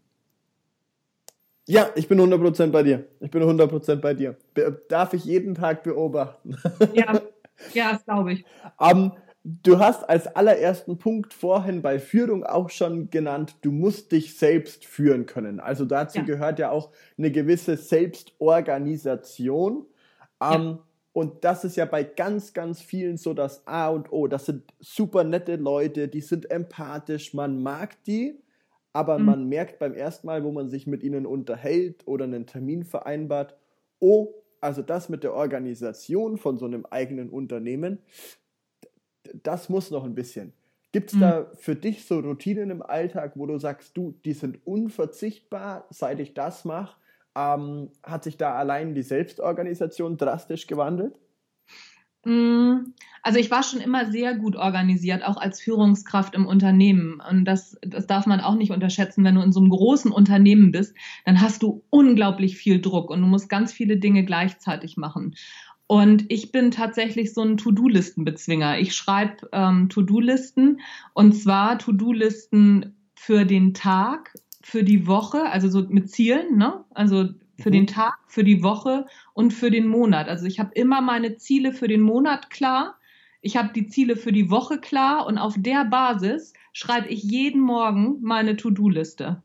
Ja, 1.64 1.88
ich 1.94 2.08
bin 2.08 2.20
100% 2.20 2.72
bei 2.72 2.82
dir. 2.82 3.06
Ich 3.20 3.30
bin 3.30 3.42
100% 3.42 3.96
bei 3.96 4.12
dir. 4.12 4.36
Be 4.52 4.82
darf 4.90 5.14
ich 5.14 5.24
jeden 5.24 5.54
Tag 5.54 5.82
beobachten. 5.82 6.58
Ja, 6.92 7.22
ja 7.72 7.92
das 7.92 8.04
glaube 8.04 8.34
ich. 8.34 8.44
Um, 8.78 9.12
du 9.44 9.78
hast 9.78 10.06
als 10.10 10.26
allerersten 10.26 10.98
Punkt 10.98 11.32
vorhin 11.32 11.80
bei 11.80 11.98
Führung 11.98 12.44
auch 12.44 12.68
schon 12.68 13.08
genannt, 13.08 13.56
du 13.62 13.72
musst 13.72 14.12
dich 14.12 14.36
selbst 14.36 14.84
führen 14.84 15.24
können. 15.24 15.60
Also 15.60 15.86
dazu 15.86 16.18
ja. 16.18 16.24
gehört 16.24 16.58
ja 16.58 16.70
auch 16.70 16.90
eine 17.16 17.32
gewisse 17.32 17.78
Selbstorganisation. 17.78 19.86
Um, 20.38 20.40
ja. 20.40 20.78
Und 21.18 21.42
das 21.42 21.64
ist 21.64 21.74
ja 21.74 21.84
bei 21.84 22.04
ganz, 22.04 22.54
ganz 22.54 22.80
vielen 22.80 23.16
so 23.16 23.34
das 23.34 23.66
A 23.66 23.88
und 23.88 24.12
O. 24.12 24.28
Das 24.28 24.46
sind 24.46 24.62
super 24.78 25.24
nette 25.24 25.56
Leute, 25.56 26.06
die 26.06 26.20
sind 26.20 26.48
empathisch, 26.48 27.34
man 27.34 27.60
mag 27.60 28.00
die, 28.04 28.40
aber 28.92 29.18
mhm. 29.18 29.24
man 29.24 29.48
merkt 29.48 29.80
beim 29.80 29.94
ersten 29.94 30.28
Mal, 30.28 30.44
wo 30.44 30.52
man 30.52 30.68
sich 30.68 30.86
mit 30.86 31.02
ihnen 31.02 31.26
unterhält 31.26 32.06
oder 32.06 32.22
einen 32.22 32.46
Termin 32.46 32.84
vereinbart, 32.84 33.56
oh, 33.98 34.28
also 34.60 34.80
das 34.80 35.08
mit 35.08 35.24
der 35.24 35.34
Organisation 35.34 36.36
von 36.36 36.56
so 36.56 36.66
einem 36.66 36.86
eigenen 36.86 37.30
Unternehmen, 37.30 37.98
das 39.42 39.68
muss 39.68 39.90
noch 39.90 40.04
ein 40.04 40.14
bisschen. 40.14 40.52
Gibt 40.92 41.10
es 41.10 41.16
mhm. 41.16 41.20
da 41.20 41.50
für 41.56 41.74
dich 41.74 42.04
so 42.04 42.20
Routinen 42.20 42.70
im 42.70 42.80
Alltag, 42.80 43.32
wo 43.34 43.44
du 43.46 43.58
sagst, 43.58 43.96
du, 43.96 44.14
die 44.24 44.34
sind 44.34 44.64
unverzichtbar, 44.64 45.88
seit 45.90 46.20
ich 46.20 46.34
das 46.34 46.64
mache? 46.64 46.96
Ähm, 47.38 47.90
hat 48.02 48.24
sich 48.24 48.36
da 48.36 48.54
allein 48.54 48.94
die 48.94 49.02
Selbstorganisation 49.02 50.16
drastisch 50.16 50.66
gewandelt? 50.66 51.14
Mm, 52.24 52.94
also 53.22 53.38
ich 53.38 53.50
war 53.50 53.62
schon 53.62 53.80
immer 53.80 54.10
sehr 54.10 54.34
gut 54.34 54.56
organisiert, 54.56 55.24
auch 55.24 55.36
als 55.36 55.60
Führungskraft 55.60 56.34
im 56.34 56.46
Unternehmen. 56.46 57.22
Und 57.30 57.44
das, 57.44 57.78
das 57.82 58.08
darf 58.08 58.26
man 58.26 58.40
auch 58.40 58.56
nicht 58.56 58.72
unterschätzen. 58.72 59.22
Wenn 59.22 59.36
du 59.36 59.42
in 59.42 59.52
so 59.52 59.60
einem 59.60 59.70
großen 59.70 60.10
Unternehmen 60.10 60.72
bist, 60.72 60.96
dann 61.24 61.40
hast 61.40 61.62
du 61.62 61.84
unglaublich 61.90 62.56
viel 62.56 62.80
Druck 62.80 63.08
und 63.10 63.20
du 63.20 63.28
musst 63.28 63.48
ganz 63.48 63.72
viele 63.72 63.98
Dinge 63.98 64.24
gleichzeitig 64.24 64.96
machen. 64.96 65.36
Und 65.86 66.24
ich 66.30 66.50
bin 66.50 66.72
tatsächlich 66.72 67.32
so 67.32 67.42
ein 67.42 67.56
To-Do-Listen-Bezwinger. 67.56 68.78
Ich 68.78 68.94
schreibe 68.94 69.48
ähm, 69.52 69.88
To-Do-Listen 69.88 70.80
und 71.14 71.32
zwar 71.32 71.78
To-Do-Listen 71.78 72.96
für 73.14 73.46
den 73.46 73.74
Tag 73.74 74.34
für 74.68 74.84
die 74.84 75.06
Woche, 75.06 75.44
also 75.50 75.70
so 75.70 75.86
mit 75.88 76.10
Zielen, 76.10 76.58
ne? 76.58 76.84
Also 76.90 77.30
für 77.58 77.70
mhm. 77.70 77.72
den 77.72 77.86
Tag, 77.86 78.18
für 78.26 78.44
die 78.44 78.62
Woche 78.62 79.06
und 79.32 79.54
für 79.54 79.70
den 79.70 79.88
Monat. 79.88 80.28
Also 80.28 80.44
ich 80.44 80.60
habe 80.60 80.72
immer 80.74 81.00
meine 81.00 81.36
Ziele 81.36 81.72
für 81.72 81.88
den 81.88 82.02
Monat 82.02 82.50
klar. 82.50 82.98
Ich 83.40 83.56
habe 83.56 83.72
die 83.72 83.86
Ziele 83.86 84.14
für 84.14 84.30
die 84.30 84.50
Woche 84.50 84.78
klar 84.78 85.26
und 85.26 85.38
auf 85.38 85.54
der 85.56 85.86
Basis 85.86 86.52
schreibe 86.74 87.08
ich 87.08 87.22
jeden 87.22 87.62
Morgen 87.62 88.18
meine 88.20 88.56
To-Do-Liste. 88.56 89.42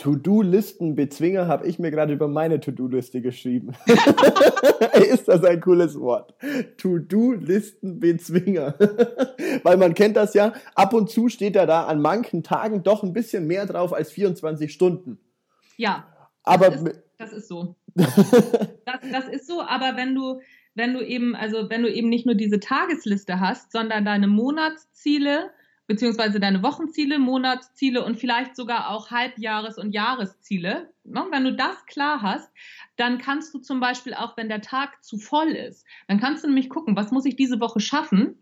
To-Do-Listen-Bezwinger 0.00 1.46
habe 1.46 1.66
ich 1.66 1.78
mir 1.78 1.90
gerade 1.90 2.14
über 2.14 2.26
meine 2.26 2.58
To-Do-Liste 2.58 3.20
geschrieben. 3.20 3.72
ist 4.94 5.28
das 5.28 5.44
ein 5.44 5.60
cooles 5.60 6.00
Wort? 6.00 6.34
To-Do-Listen-Bezwinger. 6.78 8.76
Weil 9.62 9.76
man 9.76 9.92
kennt 9.92 10.16
das 10.16 10.32
ja, 10.32 10.54
ab 10.74 10.94
und 10.94 11.10
zu 11.10 11.28
steht 11.28 11.54
ja 11.54 11.66
da 11.66 11.84
an 11.84 12.00
manchen 12.00 12.42
Tagen 12.42 12.82
doch 12.82 13.02
ein 13.02 13.12
bisschen 13.12 13.46
mehr 13.46 13.66
drauf 13.66 13.92
als 13.92 14.10
24 14.10 14.72
Stunden. 14.72 15.18
Ja. 15.76 16.06
Aber 16.44 16.70
mit, 16.80 17.02
das 17.18 17.34
ist 17.34 17.48
so. 17.48 17.76
das, 17.94 18.14
das 19.12 19.28
ist 19.28 19.46
so, 19.46 19.60
aber 19.60 19.98
wenn 19.98 20.14
du, 20.14 20.40
wenn 20.74 20.94
du 20.94 21.04
eben, 21.04 21.36
also 21.36 21.68
wenn 21.68 21.82
du 21.82 21.92
eben 21.92 22.08
nicht 22.08 22.24
nur 22.24 22.36
diese 22.36 22.58
Tagesliste 22.58 23.38
hast, 23.38 23.70
sondern 23.70 24.06
deine 24.06 24.28
Monatsziele, 24.28 25.50
beziehungsweise 25.90 26.38
deine 26.38 26.62
Wochenziele, 26.62 27.18
Monatsziele 27.18 28.04
und 28.04 28.16
vielleicht 28.16 28.54
sogar 28.54 28.90
auch 28.90 29.10
Halbjahres- 29.10 29.76
und 29.76 29.90
Jahresziele. 29.90 30.92
Ne? 31.02 31.26
Wenn 31.32 31.42
du 31.42 31.52
das 31.52 31.84
klar 31.86 32.22
hast, 32.22 32.48
dann 32.94 33.18
kannst 33.18 33.52
du 33.52 33.58
zum 33.58 33.80
Beispiel 33.80 34.14
auch, 34.14 34.36
wenn 34.36 34.48
der 34.48 34.60
Tag 34.60 35.02
zu 35.02 35.18
voll 35.18 35.48
ist, 35.48 35.84
dann 36.06 36.20
kannst 36.20 36.44
du 36.44 36.46
nämlich 36.46 36.70
gucken, 36.70 36.94
was 36.94 37.10
muss 37.10 37.24
ich 37.24 37.34
diese 37.34 37.58
Woche 37.58 37.80
schaffen? 37.80 38.38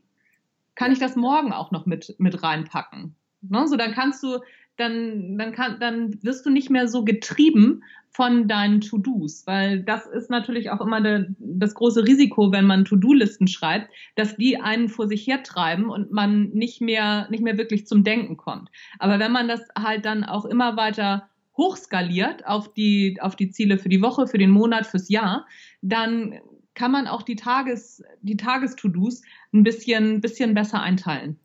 Kann 0.74 0.92
ich 0.92 0.98
das 0.98 1.16
morgen 1.16 1.54
auch 1.54 1.70
noch 1.70 1.86
mit, 1.86 2.16
mit 2.18 2.42
reinpacken? 2.42 3.16
Ne? 3.40 3.66
So, 3.66 3.76
dann 3.76 3.94
kannst 3.94 4.22
du, 4.22 4.40
dann, 4.78 5.36
dann, 5.36 5.52
kann, 5.52 5.78
dann 5.80 6.22
wirst 6.22 6.46
du 6.46 6.50
nicht 6.50 6.70
mehr 6.70 6.88
so 6.88 7.04
getrieben 7.04 7.82
von 8.10 8.48
deinen 8.48 8.80
To-Dos, 8.80 9.46
weil 9.46 9.82
das 9.82 10.06
ist 10.06 10.30
natürlich 10.30 10.70
auch 10.70 10.80
immer 10.80 11.00
de, 11.00 11.26
das 11.38 11.74
große 11.74 12.04
Risiko, 12.04 12.52
wenn 12.52 12.64
man 12.64 12.84
To-Do-Listen 12.84 13.48
schreibt, 13.48 13.90
dass 14.16 14.36
die 14.36 14.58
einen 14.58 14.88
vor 14.88 15.06
sich 15.08 15.26
hertreiben 15.26 15.90
und 15.90 16.10
man 16.10 16.48
nicht 16.50 16.80
mehr, 16.80 17.28
nicht 17.30 17.42
mehr 17.42 17.58
wirklich 17.58 17.86
zum 17.86 18.04
Denken 18.04 18.36
kommt. 18.36 18.70
Aber 18.98 19.18
wenn 19.18 19.32
man 19.32 19.46
das 19.46 19.60
halt 19.76 20.04
dann 20.04 20.24
auch 20.24 20.44
immer 20.46 20.76
weiter 20.76 21.28
hochskaliert 21.56 22.46
auf 22.46 22.72
die, 22.72 23.18
auf 23.20 23.36
die 23.36 23.50
Ziele 23.50 23.78
für 23.78 23.88
die 23.88 24.02
Woche, 24.02 24.26
für 24.26 24.38
den 24.38 24.50
Monat, 24.50 24.86
fürs 24.86 25.08
Jahr, 25.08 25.46
dann 25.82 26.34
kann 26.74 26.92
man 26.92 27.08
auch 27.08 27.22
die 27.22 27.36
Tages, 27.36 28.02
die 28.22 28.36
Tages-To-Dos 28.36 29.22
ein 29.52 29.64
bisschen, 29.64 30.20
bisschen 30.20 30.54
besser 30.54 30.80
einteilen 30.80 31.38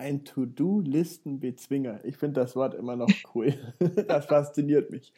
ein 0.00 0.24
To-Do-Listenbezwinger. 0.24 2.00
Ich 2.04 2.16
finde 2.16 2.40
das 2.40 2.56
Wort 2.56 2.74
immer 2.74 2.96
noch 2.96 3.10
cool. 3.34 3.52
das 4.08 4.26
fasziniert 4.26 4.90
mich. 4.90 5.12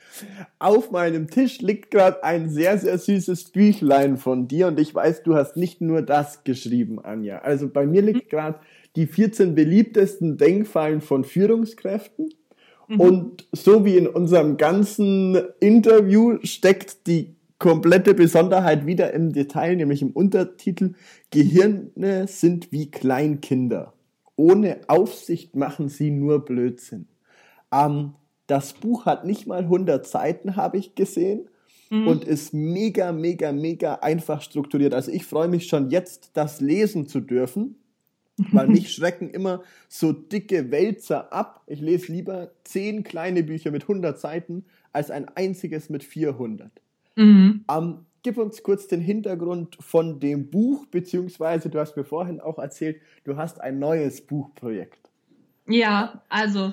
Auf 0.59 0.91
meinem 0.91 1.31
Tisch 1.31 1.61
liegt 1.61 1.93
gerade 1.93 2.25
ein 2.25 2.51
sehr, 2.51 2.77
sehr 2.79 2.99
süßes 2.99 3.51
Büchlein 3.51 4.17
von 4.17 4.49
dir 4.49 4.67
und 4.67 4.81
ich 4.81 4.93
weiß, 4.93 5.23
du 5.23 5.37
hast 5.37 5.57
nicht 5.57 5.81
nur 5.81 6.03
das 6.03 6.43
geschrieben, 6.43 6.99
Anja. 6.99 7.39
Also 7.39 7.69
bei 7.69 7.87
mir 7.87 8.03
liegt 8.03 8.29
gerade 8.29 8.59
die 8.97 9.07
14 9.07 9.55
beliebtesten 9.55 10.37
Denkfallen 10.37 11.01
von 11.01 11.23
Führungskräften. 11.23 12.35
Mhm. 12.89 13.01
Und 13.01 13.49
so 13.53 13.85
wie 13.85 13.97
in 13.97 14.09
unserem 14.09 14.57
ganzen 14.57 15.41
Interview 15.61 16.39
steckt 16.43 17.07
die 17.07 17.37
komplette 17.61 18.15
Besonderheit 18.15 18.85
wieder 18.85 19.13
im 19.13 19.33
Detail, 19.33 19.77
nämlich 19.77 20.03
im 20.03 20.11
Untertitel 20.11 20.95
Gehirne 21.31 22.27
sind 22.27 22.73
wie 22.73 22.91
Kleinkinder 22.91 23.93
ohne 24.43 24.81
Aufsicht 24.89 25.55
machen 25.55 25.89
sie 25.89 26.11
nur 26.11 26.45
Blödsinn. 26.45 27.07
Ähm, 27.73 28.15
das 28.49 28.73
Buch 28.73 29.07
hat 29.07 29.25
nicht 29.25 29.47
mal 29.47 29.61
100 29.61 30.05
Seiten, 30.05 30.57
habe 30.57 30.79
ich 30.79 30.97
gesehen. 30.97 31.49
Mhm. 31.91 32.09
Und 32.09 32.25
ist 32.25 32.53
mega, 32.53 33.13
mega, 33.13 33.53
mega 33.53 33.95
einfach 33.97 34.43
strukturiert. 34.43 34.95
Also 34.95 35.13
ich 35.13 35.27
freue 35.27 35.47
mich 35.47 35.69
schon 35.69 35.91
jetzt, 35.91 36.31
das 36.35 36.61
lesen 36.61 37.07
zu 37.07 37.21
dürfen, 37.21 37.77
weil 38.51 38.67
mich 38.67 38.93
schrecken 38.95 39.31
immer 39.31 39.63
so 39.89 40.13
dicke 40.13 40.73
Wälzer 40.73 41.33
ab. 41.33 41.63
Ich 41.69 41.81
lese 41.81 42.11
lieber 42.11 42.51
zehn 42.65 43.05
kleine 43.05 43.45
Bücher 43.45 43.71
mit 43.71 43.83
100 43.83 44.19
Seiten 44.19 44.65
als 44.93 45.13
ein 45.13 45.29
einziges 45.37 45.89
mit 45.89 46.03
400. 46.03 46.73
Mhm. 47.15 47.65
Ähm, 47.71 47.99
gib 48.23 48.39
uns 48.39 48.63
kurz 48.63 48.87
den 48.87 49.01
Hintergrund 49.01 49.77
von 49.81 50.21
dem 50.21 50.51
Buch, 50.51 50.87
beziehungsweise 50.87 51.71
du 51.71 51.79
hast 51.79 51.97
mir 51.97 52.05
vorhin 52.05 52.41
auch 52.41 52.59
erzählt, 52.59 53.01
du 53.25 53.37
hast 53.37 53.61
ein 53.61 53.79
neues 53.79 54.27
Buchprojekt. 54.27 55.11
Ja, 55.67 56.23
also 56.29 56.73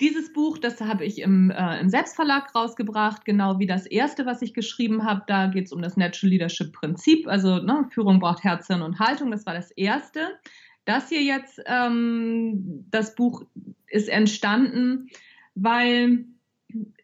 dieses 0.00 0.32
Buch, 0.32 0.58
das 0.58 0.80
habe 0.80 1.04
ich 1.04 1.20
im, 1.20 1.50
äh, 1.50 1.80
im 1.80 1.88
Selbstverlag 1.88 2.54
rausgebracht, 2.54 3.24
genau 3.24 3.58
wie 3.58 3.66
das 3.66 3.86
erste, 3.86 4.26
was 4.26 4.42
ich 4.42 4.52
geschrieben 4.52 5.04
habe. 5.04 5.22
Da 5.26 5.46
geht 5.46 5.66
es 5.66 5.72
um 5.72 5.82
das 5.82 5.96
Natural 5.96 6.30
Leadership 6.30 6.72
Prinzip, 6.72 7.28
also 7.28 7.58
ne, 7.58 7.86
Führung 7.90 8.18
braucht 8.18 8.42
Herz, 8.42 8.66
Hirn 8.66 8.82
und 8.82 8.98
Haltung. 8.98 9.30
Das 9.30 9.46
war 9.46 9.54
das 9.54 9.70
erste. 9.70 10.38
Das 10.84 11.08
hier 11.08 11.22
jetzt, 11.22 11.62
ähm, 11.66 12.84
das 12.90 13.14
Buch 13.14 13.44
ist 13.86 14.08
entstanden, 14.08 15.08
weil 15.54 16.24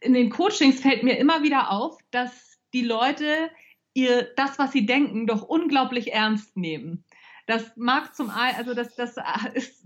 in 0.00 0.12
den 0.12 0.30
Coachings 0.30 0.80
fällt 0.80 1.04
mir 1.04 1.16
immer 1.18 1.42
wieder 1.42 1.70
auf, 1.70 1.96
dass 2.10 2.49
die 2.72 2.82
Leute 2.82 3.50
ihr 3.94 4.28
das, 4.36 4.58
was 4.58 4.72
sie 4.72 4.86
denken, 4.86 5.26
doch 5.26 5.42
unglaublich 5.42 6.12
ernst 6.12 6.56
nehmen. 6.56 7.04
Das 7.46 7.76
mag 7.76 8.14
zum 8.14 8.30
einen, 8.30 8.56
also 8.56 8.74
das, 8.74 8.94
das 8.94 9.16
ist, 9.54 9.84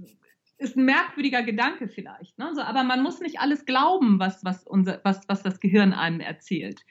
ist 0.58 0.76
ein 0.76 0.84
merkwürdiger 0.84 1.42
Gedanke 1.42 1.88
vielleicht, 1.88 2.38
ne? 2.38 2.52
so, 2.54 2.60
aber 2.60 2.84
man 2.84 3.02
muss 3.02 3.20
nicht 3.20 3.40
alles 3.40 3.64
glauben, 3.64 4.18
was, 4.18 4.44
was, 4.44 4.66
unser, 4.66 5.00
was, 5.04 5.26
was 5.28 5.42
das 5.42 5.60
Gehirn 5.60 5.92
einem 5.92 6.20
erzählt 6.20 6.84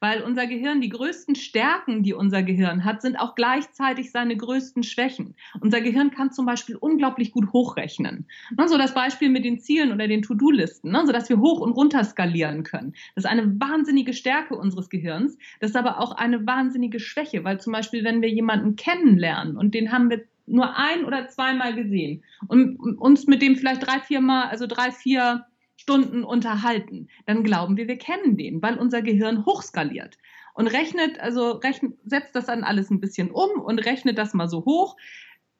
weil 0.00 0.22
unser 0.22 0.46
Gehirn, 0.46 0.80
die 0.80 0.88
größten 0.88 1.34
Stärken, 1.34 2.02
die 2.02 2.12
unser 2.12 2.42
Gehirn 2.42 2.84
hat, 2.84 3.02
sind 3.02 3.16
auch 3.16 3.34
gleichzeitig 3.34 4.10
seine 4.10 4.36
größten 4.36 4.82
Schwächen. 4.82 5.34
Unser 5.60 5.80
Gehirn 5.80 6.10
kann 6.10 6.32
zum 6.32 6.46
Beispiel 6.46 6.76
unglaublich 6.76 7.32
gut 7.32 7.52
hochrechnen. 7.52 8.26
Ne, 8.56 8.68
so 8.68 8.78
das 8.78 8.94
Beispiel 8.94 9.28
mit 9.28 9.44
den 9.44 9.58
Zielen 9.58 9.92
oder 9.92 10.08
den 10.08 10.22
To-Do-Listen, 10.22 10.90
ne, 10.90 11.02
so 11.06 11.12
dass 11.12 11.28
wir 11.28 11.38
hoch 11.38 11.60
und 11.60 11.72
runter 11.72 12.04
skalieren 12.04 12.62
können. 12.62 12.94
Das 13.14 13.24
ist 13.24 13.30
eine 13.30 13.60
wahnsinnige 13.60 14.12
Stärke 14.12 14.56
unseres 14.56 14.90
Gehirns. 14.90 15.38
Das 15.60 15.70
ist 15.70 15.76
aber 15.76 16.00
auch 16.00 16.12
eine 16.12 16.46
wahnsinnige 16.46 17.00
Schwäche, 17.00 17.44
weil 17.44 17.60
zum 17.60 17.72
Beispiel, 17.72 18.04
wenn 18.04 18.22
wir 18.22 18.30
jemanden 18.30 18.76
kennenlernen 18.76 19.56
und 19.56 19.74
den 19.74 19.92
haben 19.92 20.10
wir 20.10 20.24
nur 20.46 20.76
ein 20.76 21.04
oder 21.04 21.28
zweimal 21.28 21.74
gesehen 21.74 22.22
und 22.46 22.78
uns 22.78 23.26
mit 23.26 23.42
dem 23.42 23.56
vielleicht 23.56 23.86
drei, 23.86 24.00
vier 24.00 24.20
Mal, 24.20 24.48
also 24.48 24.66
drei, 24.66 24.92
vier 24.92 25.44
Stunden 25.86 26.24
unterhalten, 26.24 27.06
dann 27.26 27.44
glauben 27.44 27.76
wir, 27.76 27.86
wir 27.86 27.96
kennen 27.96 28.36
den, 28.36 28.60
weil 28.60 28.76
unser 28.76 29.02
Gehirn 29.02 29.46
hochskaliert 29.46 30.18
und 30.52 30.66
rechnet, 30.66 31.20
also 31.20 31.52
rechnet, 31.52 31.96
setzt 32.04 32.34
das 32.34 32.46
dann 32.46 32.64
alles 32.64 32.90
ein 32.90 32.98
bisschen 32.98 33.30
um 33.30 33.60
und 33.60 33.78
rechnet 33.78 34.18
das 34.18 34.34
mal 34.34 34.48
so 34.48 34.64
hoch, 34.64 34.96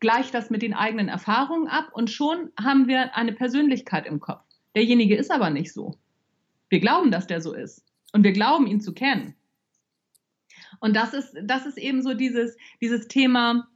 gleicht 0.00 0.34
das 0.34 0.50
mit 0.50 0.62
den 0.62 0.74
eigenen 0.74 1.06
Erfahrungen 1.06 1.68
ab 1.68 1.90
und 1.92 2.10
schon 2.10 2.50
haben 2.60 2.88
wir 2.88 3.14
eine 3.14 3.34
Persönlichkeit 3.34 4.04
im 4.04 4.18
Kopf. 4.18 4.42
Derjenige 4.74 5.14
ist 5.14 5.30
aber 5.30 5.50
nicht 5.50 5.72
so. 5.72 5.94
Wir 6.70 6.80
glauben, 6.80 7.12
dass 7.12 7.28
der 7.28 7.40
so 7.40 7.54
ist 7.54 7.84
und 8.12 8.24
wir 8.24 8.32
glauben, 8.32 8.66
ihn 8.66 8.80
zu 8.80 8.94
kennen. 8.94 9.36
Und 10.80 10.96
das 10.96 11.14
ist, 11.14 11.36
das 11.40 11.66
ist 11.66 11.78
eben 11.78 12.02
so 12.02 12.14
dieses, 12.14 12.56
dieses 12.80 13.06
Thema, 13.06 13.68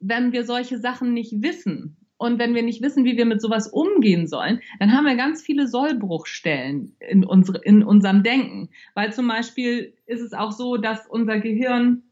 wenn 0.00 0.32
wir 0.32 0.46
solche 0.46 0.78
Sachen 0.78 1.12
nicht 1.12 1.42
wissen, 1.42 1.98
und 2.22 2.38
wenn 2.38 2.54
wir 2.54 2.62
nicht 2.62 2.82
wissen, 2.82 3.04
wie 3.04 3.16
wir 3.16 3.26
mit 3.26 3.42
sowas 3.42 3.66
umgehen 3.66 4.28
sollen, 4.28 4.60
dann 4.78 4.92
haben 4.92 5.06
wir 5.06 5.16
ganz 5.16 5.42
viele 5.42 5.66
Sollbruchstellen 5.66 6.94
in, 7.00 7.24
unsere, 7.24 7.58
in 7.58 7.82
unserem 7.82 8.22
Denken. 8.22 8.68
Weil 8.94 9.12
zum 9.12 9.26
Beispiel 9.26 9.92
ist 10.06 10.20
es 10.20 10.32
auch 10.32 10.52
so, 10.52 10.76
dass 10.76 11.08
unser 11.08 11.40
Gehirn 11.40 12.04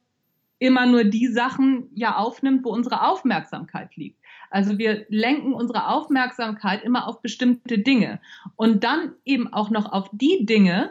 immer 0.59 0.85
nur 0.87 1.05
die 1.05 1.29
Sachen 1.29 1.91
ja 1.95 2.17
aufnimmt, 2.17 2.65
wo 2.65 2.71
unsere 2.71 3.09
Aufmerksamkeit 3.09 3.97
liegt. 3.97 4.19
Also 4.51 4.79
wir 4.79 5.07
lenken 5.09 5.53
unsere 5.53 5.87
Aufmerksamkeit 5.87 6.83
immer 6.83 7.07
auf 7.07 7.23
bestimmte 7.23 7.79
Dinge 7.79 8.21
und 8.57 8.83
dann 8.83 9.13
eben 9.25 9.53
auch 9.53 9.71
noch 9.71 9.93
auf 9.93 10.11
die 10.13 10.45
Dinge, 10.45 10.91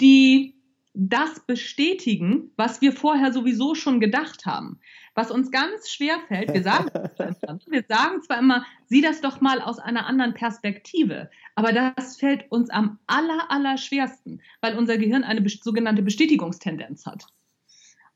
die 0.00 0.54
das 0.98 1.40
bestätigen, 1.40 2.50
was 2.56 2.80
wir 2.80 2.92
vorher 2.92 3.32
sowieso 3.32 3.74
schon 3.74 4.00
gedacht 4.00 4.46
haben 4.46 4.80
was 5.18 5.32
uns 5.32 5.50
ganz 5.50 5.90
schwer 5.90 6.20
fällt. 6.28 6.54
Wir 6.54 6.62
sagen, 6.62 6.90
wir 7.66 7.84
sagen 7.88 8.22
zwar 8.22 8.38
immer, 8.38 8.64
sieh 8.86 9.00
das 9.00 9.20
doch 9.20 9.40
mal 9.40 9.60
aus 9.60 9.80
einer 9.80 10.06
anderen 10.06 10.32
Perspektive, 10.32 11.28
aber 11.56 11.72
das 11.72 12.18
fällt 12.18 12.50
uns 12.52 12.70
am 12.70 13.00
aller, 13.08 13.50
aller 13.50 13.76
schwersten, 13.78 14.40
weil 14.60 14.78
unser 14.78 14.96
Gehirn 14.96 15.24
eine 15.24 15.44
sogenannte 15.48 16.02
Bestätigungstendenz 16.02 17.04
hat. 17.04 17.26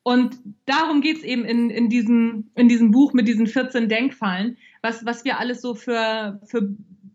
Und 0.05 0.39
darum 0.65 1.01
geht 1.01 1.19
es 1.19 1.23
eben 1.25 1.45
in, 1.45 1.71
in, 1.71 1.89
diesem, 1.89 2.53
in 2.55 2.69
diesem 2.69 2.93
Buch 2.93 3.13
mit 3.15 3.27
diesen 3.27 3.49
14 3.49 3.89
Denkfallen, 3.89 4.57
was, 4.81 5.05
was 5.05 5.25
wir 5.25 5.41
alles 5.41 5.61
so 5.61 5.75
für, 5.75 6.41
für, 6.45 6.73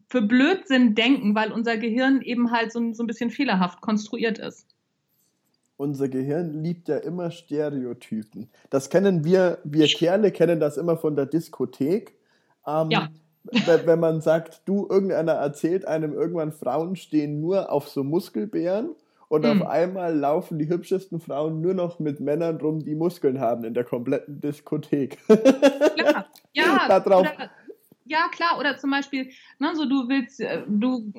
für 0.10 0.22
Blödsinn 0.22 0.96
denken, 0.96 1.34
weil 1.34 1.54
unser 1.54 1.78
Gehirn 1.78 2.22
eben 2.22 2.52
halt 2.52 2.74
so, 2.74 2.92
so 2.92 3.04
ein 3.04 3.08
bisschen 3.08 3.30
fehlerhaft 3.30 3.80
konstruiert 3.80 4.38
ist 4.38 4.68
unser 5.78 6.10
Gehirn 6.10 6.64
liebt 6.64 6.90
ja 6.90 6.98
immer 6.98 7.32
Stereotypen. 7.32 8.50
Das 8.70 8.90
kennen 8.90 9.24
wir, 9.24 9.60
wir 9.64 9.88
Kerle 9.88 10.32
kennen 10.32 10.60
das 10.60 10.78
immer 10.78 10.98
von 10.98 11.16
der 11.16 11.28
Diskothek. 11.28 12.18
Ähm, 12.66 12.90
ja. 12.92 13.10
wenn 13.86 14.00
man 14.00 14.20
sagt, 14.20 14.64
du, 14.66 14.88
irgendeiner 14.90 15.34
erzählt 15.34 15.88
einem 15.88 16.14
irgendwann, 16.14 16.52
Frauen 16.52 16.96
stehen 16.96 17.40
nur 17.40 17.72
auf 17.72 17.88
so 17.88 18.04
Muskelbären 18.04 18.90
und 19.30 19.46
mhm. 19.46 19.62
auf 19.62 19.70
einmal 19.70 20.18
laufen 20.18 20.60
die 20.60 20.68
hübschesten 20.68 21.20
Frauen 21.20 21.62
nur 21.62 21.74
noch 21.74 22.00
mit 22.00 22.20
Männern 22.20 22.58
rum, 22.58 22.84
die 22.84 22.96
Muskeln 22.96 23.40
haben 23.40 23.64
in 23.64 23.74
der 23.74 23.84
kompletten 23.84 24.42
Diskothek. 24.42 25.20
Ja, 25.96 26.26
ja. 26.54 27.06
Oder, 27.06 27.50
ja, 28.06 28.28
klar. 28.32 28.58
Oder 28.60 28.78
zum 28.78 28.90
Beispiel, 28.90 29.30
ne, 29.60 29.76
so 29.76 29.86
du 29.86 30.10
willst, 30.10 30.40
äh, 30.40 30.64
du 30.68 31.14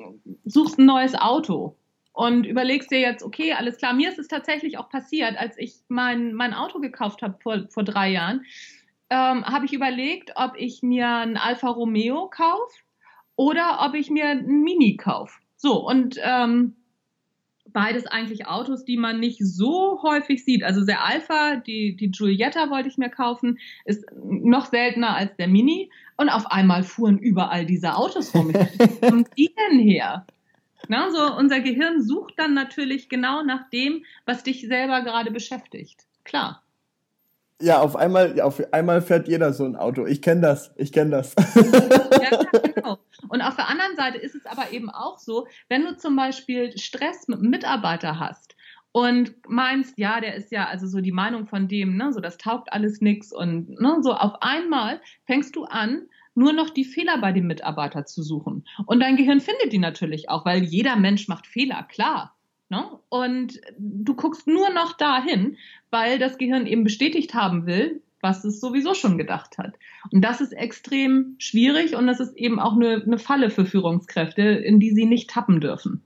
suchst 0.45 0.79
ein 0.79 0.85
neues 0.85 1.15
Auto 1.15 1.75
und 2.19 2.45
überlegst 2.45 2.91
dir 2.91 2.99
jetzt, 2.99 3.23
okay, 3.23 3.53
alles 3.53 3.77
klar, 3.77 3.93
mir 3.93 4.09
ist 4.09 4.19
es 4.19 4.27
tatsächlich 4.27 4.77
auch 4.77 4.89
passiert, 4.89 5.37
als 5.37 5.57
ich 5.57 5.75
mein, 5.87 6.33
mein 6.33 6.53
Auto 6.53 6.81
gekauft 6.81 7.21
habe 7.21 7.37
vor, 7.41 7.65
vor 7.69 7.83
drei 7.83 8.09
Jahren, 8.09 8.41
ähm, 9.09 9.45
habe 9.45 9.65
ich 9.65 9.71
überlegt, 9.71 10.33
ob 10.35 10.51
ich 10.57 10.83
mir 10.83 11.07
ein 11.07 11.37
Alfa 11.37 11.69
Romeo 11.69 12.27
kaufe 12.27 12.73
oder 13.37 13.85
ob 13.87 13.93
ich 13.93 14.09
mir 14.09 14.25
ein 14.25 14.45
Mini 14.45 14.97
kaufe. 14.97 15.39
So, 15.55 15.87
und 15.87 16.19
ähm, 16.21 16.75
beides 17.71 18.05
eigentlich 18.05 18.47
Autos, 18.47 18.83
die 18.83 18.97
man 18.97 19.21
nicht 19.21 19.39
so 19.39 20.01
häufig 20.03 20.43
sieht. 20.43 20.65
Also 20.65 20.85
der 20.85 21.05
Alpha, 21.05 21.55
die, 21.55 21.95
die 21.95 22.11
Giulietta 22.11 22.69
wollte 22.69 22.89
ich 22.89 22.97
mir 22.97 23.09
kaufen, 23.09 23.59
ist 23.85 24.03
noch 24.21 24.65
seltener 24.65 25.15
als 25.15 25.33
der 25.37 25.47
Mini. 25.47 25.89
Und 26.17 26.27
auf 26.27 26.47
einmal 26.47 26.83
fuhren 26.83 27.17
überall 27.17 27.65
diese 27.65 27.95
Autos 27.95 28.35
rum. 28.35 28.53
Wo 28.53 29.07
kommen 29.07 29.25
die 29.37 29.53
denn 29.55 29.79
her? 29.79 30.25
Na, 30.87 31.11
so 31.11 31.35
unser 31.35 31.59
Gehirn 31.59 32.01
sucht 32.01 32.33
dann 32.37 32.53
natürlich 32.53 33.09
genau 33.09 33.43
nach 33.43 33.69
dem, 33.69 34.05
was 34.25 34.43
dich 34.43 34.67
selber 34.67 35.01
gerade 35.01 35.31
beschäftigt. 35.31 36.05
Klar. 36.23 36.63
Ja, 37.61 37.81
auf 37.81 37.97
einmal, 37.97 38.39
auf 38.39 38.61
einmal 38.71 39.01
fährt 39.01 39.27
jeder 39.27 39.51
so 39.51 39.65
ein 39.65 39.75
Auto. 39.75 40.05
Ich 40.05 40.21
kenne 40.21 40.41
das, 40.41 40.71
ich 40.77 40.93
kenne 40.93 41.09
das. 41.11 41.35
ja, 41.35 42.43
genau. 42.61 42.99
Und 43.27 43.41
auf 43.41 43.57
der 43.57 43.67
anderen 43.67 43.97
Seite 43.97 44.17
ist 44.17 44.33
es 44.33 44.45
aber 44.45 44.71
eben 44.71 44.89
auch 44.89 45.19
so, 45.19 45.45
wenn 45.67 45.83
du 45.83 45.97
zum 45.97 46.15
Beispiel 46.15 46.77
Stress 46.77 47.27
mit 47.27 47.39
einem 47.39 47.49
Mitarbeiter 47.49 48.17
hast 48.17 48.55
und 48.93 49.35
meinst, 49.47 49.97
ja, 49.97 50.21
der 50.21 50.35
ist 50.35 50.51
ja 50.51 50.67
also 50.67 50.87
so 50.87 51.01
die 51.01 51.11
Meinung 51.11 51.47
von 51.47 51.67
dem, 51.67 51.97
ne, 51.97 52.13
so 52.13 52.21
das 52.21 52.37
taugt 52.37 52.71
alles 52.71 53.01
nix 53.01 53.33
und 53.33 53.69
ne, 53.79 53.97
so 54.01 54.13
auf 54.13 54.41
einmal 54.41 55.01
fängst 55.25 55.55
du 55.57 55.65
an, 55.65 56.07
nur 56.39 56.53
noch 56.53 56.69
die 56.69 56.85
Fehler 56.85 57.19
bei 57.19 57.31
dem 57.31 57.47
Mitarbeiter 57.47 58.05
zu 58.05 58.23
suchen. 58.23 58.65
Und 58.85 59.01
dein 59.01 59.17
Gehirn 59.17 59.41
findet 59.41 59.73
die 59.73 59.77
natürlich 59.77 60.29
auch, 60.29 60.45
weil 60.45 60.63
jeder 60.63 60.95
Mensch 60.95 61.27
macht 61.27 61.45
Fehler, 61.45 61.83
klar. 61.83 62.35
Ne? 62.69 62.85
Und 63.09 63.59
du 63.77 64.15
guckst 64.15 64.47
nur 64.47 64.69
noch 64.69 64.95
dahin, 64.95 65.57
weil 65.91 66.17
das 66.17 66.37
Gehirn 66.37 66.65
eben 66.65 66.83
bestätigt 66.83 67.33
haben 67.33 67.65
will, 67.65 68.01
was 68.21 68.43
es 68.45 68.59
sowieso 68.59 68.93
schon 68.93 69.17
gedacht 69.17 69.57
hat. 69.57 69.75
Und 70.11 70.23
das 70.23 70.39
ist 70.39 70.53
extrem 70.53 71.35
schwierig 71.39 71.95
und 71.95 72.07
das 72.07 72.19
ist 72.19 72.35
eben 72.37 72.59
auch 72.59 72.73
eine, 72.73 73.03
eine 73.03 73.17
Falle 73.17 73.49
für 73.49 73.65
Führungskräfte, 73.65 74.41
in 74.41 74.79
die 74.79 74.91
sie 74.91 75.05
nicht 75.05 75.29
tappen 75.29 75.59
dürfen. 75.59 76.01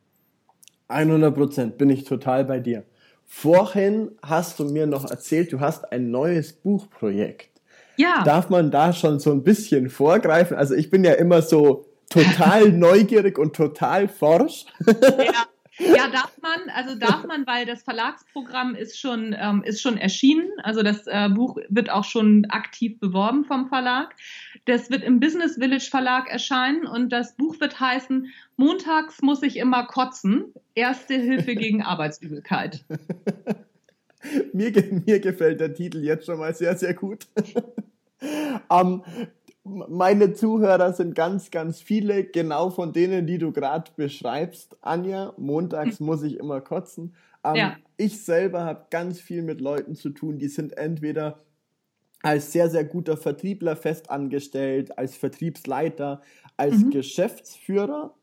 100 0.88 1.34
Prozent 1.34 1.78
bin 1.78 1.90
ich 1.90 2.06
total 2.06 2.46
bei 2.46 2.60
dir. 2.60 2.84
Vorhin 3.25 4.12
hast 4.22 4.60
du 4.60 4.66
mir 4.66 4.86
noch 4.86 5.10
erzählt, 5.10 5.52
du 5.54 5.60
hast 5.60 5.92
ein 5.92 6.12
neues 6.12 6.54
Buchprojekt. 6.54 7.52
Ja. 7.97 8.23
Darf 8.23 8.50
man 8.50 8.71
da 8.71 8.93
schon 8.93 9.19
so 9.19 9.31
ein 9.31 9.43
bisschen 9.43 9.89
vorgreifen? 9.89 10.57
Also 10.57 10.75
ich 10.75 10.89
bin 10.89 11.03
ja 11.03 11.13
immer 11.13 11.41
so 11.41 11.85
total 12.09 12.69
neugierig 12.71 13.38
und 13.38 13.55
total 13.55 14.07
forsch. 14.07 14.65
Ja. 14.85 15.45
Ja, 15.77 16.07
darf 16.12 16.31
man, 16.41 16.69
also 16.75 16.95
darf 16.95 17.25
man, 17.25 17.47
weil 17.47 17.65
das 17.65 17.83
Verlagsprogramm 17.83 18.75
ist 18.75 19.00
schon, 19.00 19.35
ähm, 19.38 19.63
ist 19.63 19.81
schon 19.81 19.97
erschienen. 19.97 20.50
Also 20.62 20.83
das 20.83 21.07
äh, 21.07 21.29
Buch 21.29 21.57
wird 21.69 21.89
auch 21.89 22.03
schon 22.03 22.45
aktiv 22.50 23.00
beworben 23.00 23.45
vom 23.45 23.69
Verlag. 23.69 24.15
Das 24.65 24.89
wird 24.89 25.03
im 25.03 25.19
Business 25.19 25.55
Village 25.55 25.88
Verlag 25.89 26.29
erscheinen 26.29 26.85
und 26.85 27.09
das 27.09 27.35
Buch 27.35 27.59
wird 27.59 27.79
heißen 27.79 28.31
Montags 28.55 29.21
muss 29.21 29.41
ich 29.41 29.57
immer 29.57 29.85
kotzen. 29.85 30.53
Erste 30.75 31.15
Hilfe 31.15 31.55
gegen 31.55 31.81
Arbeitsübelkeit. 31.83 32.85
mir, 34.53 34.72
mir 35.06 35.20
gefällt 35.20 35.60
der 35.60 35.74
Titel 35.74 36.03
jetzt 36.03 36.25
schon 36.25 36.39
mal 36.39 36.53
sehr, 36.53 36.77
sehr 36.77 36.94
gut. 36.94 37.27
um, 38.70 39.03
ähm, 39.15 39.27
meine 39.65 40.34
Zuhörer 40.34 40.92
sind 40.92 41.15
ganz, 41.15 41.50
ganz 41.50 41.82
viele, 41.82 42.25
genau 42.25 42.70
von 42.70 42.92
denen, 42.92 43.25
die 43.25 43.38
du 43.38 43.53
gerade 43.53 43.92
beschreibst. 43.96 44.75
Anja, 44.82 45.34
montags 45.38 46.00
hm. 46.00 46.06
muss 46.06 46.24
ich 46.24 46.38
immer 46.38 46.60
kotzen. 46.60 47.15
Ähm, 47.44 47.56
ja. 47.56 47.77
Ich 47.96 48.24
selber 48.24 48.65
habe 48.65 48.88
ganz 48.89 49.22
viel 49.22 49.42
mit 49.42 49.62
Leuten 49.62 49.96
zu 49.96 50.10
tun, 50.10 50.38
die 50.38 50.48
sind 50.48 50.77
entweder 50.77 51.39
als 52.22 52.51
sehr, 52.51 52.70
sehr 52.70 52.86
guter 52.86 53.18
Vertriebler 53.18 53.75
festangestellt, 53.75 54.98
als 54.98 55.15
Vertriebsleiter, 55.15 56.22
als 56.56 56.77
mhm. 56.77 56.92
Geschäftsführer 56.92 58.15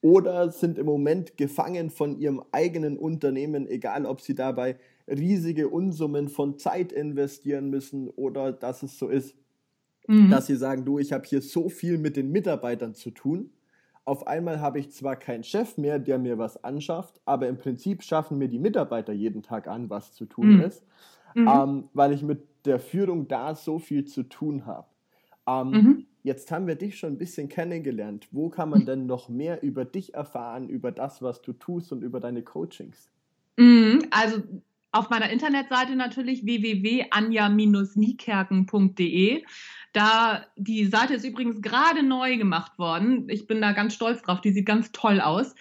oder 0.00 0.50
sind 0.50 0.78
im 0.78 0.86
Moment 0.86 1.36
gefangen 1.36 1.90
von 1.90 2.18
ihrem 2.18 2.42
eigenen 2.50 2.98
Unternehmen, 2.98 3.68
egal 3.68 4.06
ob 4.06 4.20
sie 4.20 4.34
dabei 4.34 4.76
riesige 5.08 5.68
Unsummen 5.68 6.28
von 6.28 6.58
Zeit 6.58 6.92
investieren 6.92 7.70
müssen 7.70 8.08
oder 8.08 8.52
dass 8.52 8.82
es 8.82 8.98
so 8.98 9.08
ist, 9.08 9.34
mhm. 10.06 10.30
dass 10.30 10.46
sie 10.46 10.56
sagen, 10.56 10.84
du, 10.84 10.98
ich 10.98 11.12
habe 11.12 11.24
hier 11.26 11.42
so 11.42 11.68
viel 11.68 11.98
mit 11.98 12.16
den 12.16 12.30
Mitarbeitern 12.30 12.94
zu 12.94 13.10
tun. 13.10 13.50
Auf 14.04 14.26
einmal 14.26 14.60
habe 14.60 14.78
ich 14.78 14.90
zwar 14.90 15.16
keinen 15.16 15.44
Chef 15.44 15.76
mehr, 15.76 15.98
der 15.98 16.18
mir 16.18 16.38
was 16.38 16.62
anschafft, 16.64 17.20
aber 17.26 17.48
im 17.48 17.58
Prinzip 17.58 18.02
schaffen 18.02 18.38
mir 18.38 18.48
die 18.48 18.58
Mitarbeiter 18.58 19.12
jeden 19.12 19.42
Tag 19.42 19.68
an, 19.68 19.90
was 19.90 20.14
zu 20.14 20.24
tun 20.24 20.56
mhm. 20.56 20.60
ist, 20.62 20.86
mhm. 21.34 21.48
Ähm, 21.48 21.88
weil 21.92 22.12
ich 22.12 22.22
mit 22.22 22.42
der 22.64 22.78
Führung 22.78 23.28
da 23.28 23.54
so 23.54 23.78
viel 23.78 24.04
zu 24.06 24.22
tun 24.22 24.66
habe. 24.66 24.86
Ähm, 25.46 25.70
mhm. 25.70 26.06
Jetzt 26.22 26.50
haben 26.50 26.66
wir 26.66 26.74
dich 26.74 26.98
schon 26.98 27.12
ein 27.12 27.18
bisschen 27.18 27.48
kennengelernt. 27.48 28.28
Wo 28.32 28.48
kann 28.48 28.68
man 28.68 28.84
denn 28.84 29.06
noch 29.06 29.28
mehr 29.28 29.62
über 29.62 29.84
dich 29.84 30.14
erfahren, 30.14 30.68
über 30.68 30.92
das, 30.92 31.22
was 31.22 31.40
du 31.42 31.52
tust 31.52 31.92
und 31.92 32.02
über 32.02 32.20
deine 32.20 32.42
Coachings? 32.42 33.10
Mhm. 33.56 34.06
Also 34.10 34.42
auf 34.92 35.10
meiner 35.10 35.28
Internetseite 35.30 35.96
natürlich 35.96 36.44
www.anja-niekerken.de. 36.44 39.42
Da, 39.92 40.46
die 40.56 40.86
Seite 40.86 41.14
ist 41.14 41.24
übrigens 41.24 41.62
gerade 41.62 42.02
neu 42.02 42.36
gemacht 42.36 42.78
worden. 42.78 43.28
Ich 43.28 43.46
bin 43.46 43.60
da 43.60 43.70
ganz 43.72 43.94
stolz 43.94 44.22
drauf. 44.22 44.40
Die 44.40 44.50
sieht 44.52 44.66
ganz 44.66 44.90
toll 44.92 45.20
aus. 45.20 45.54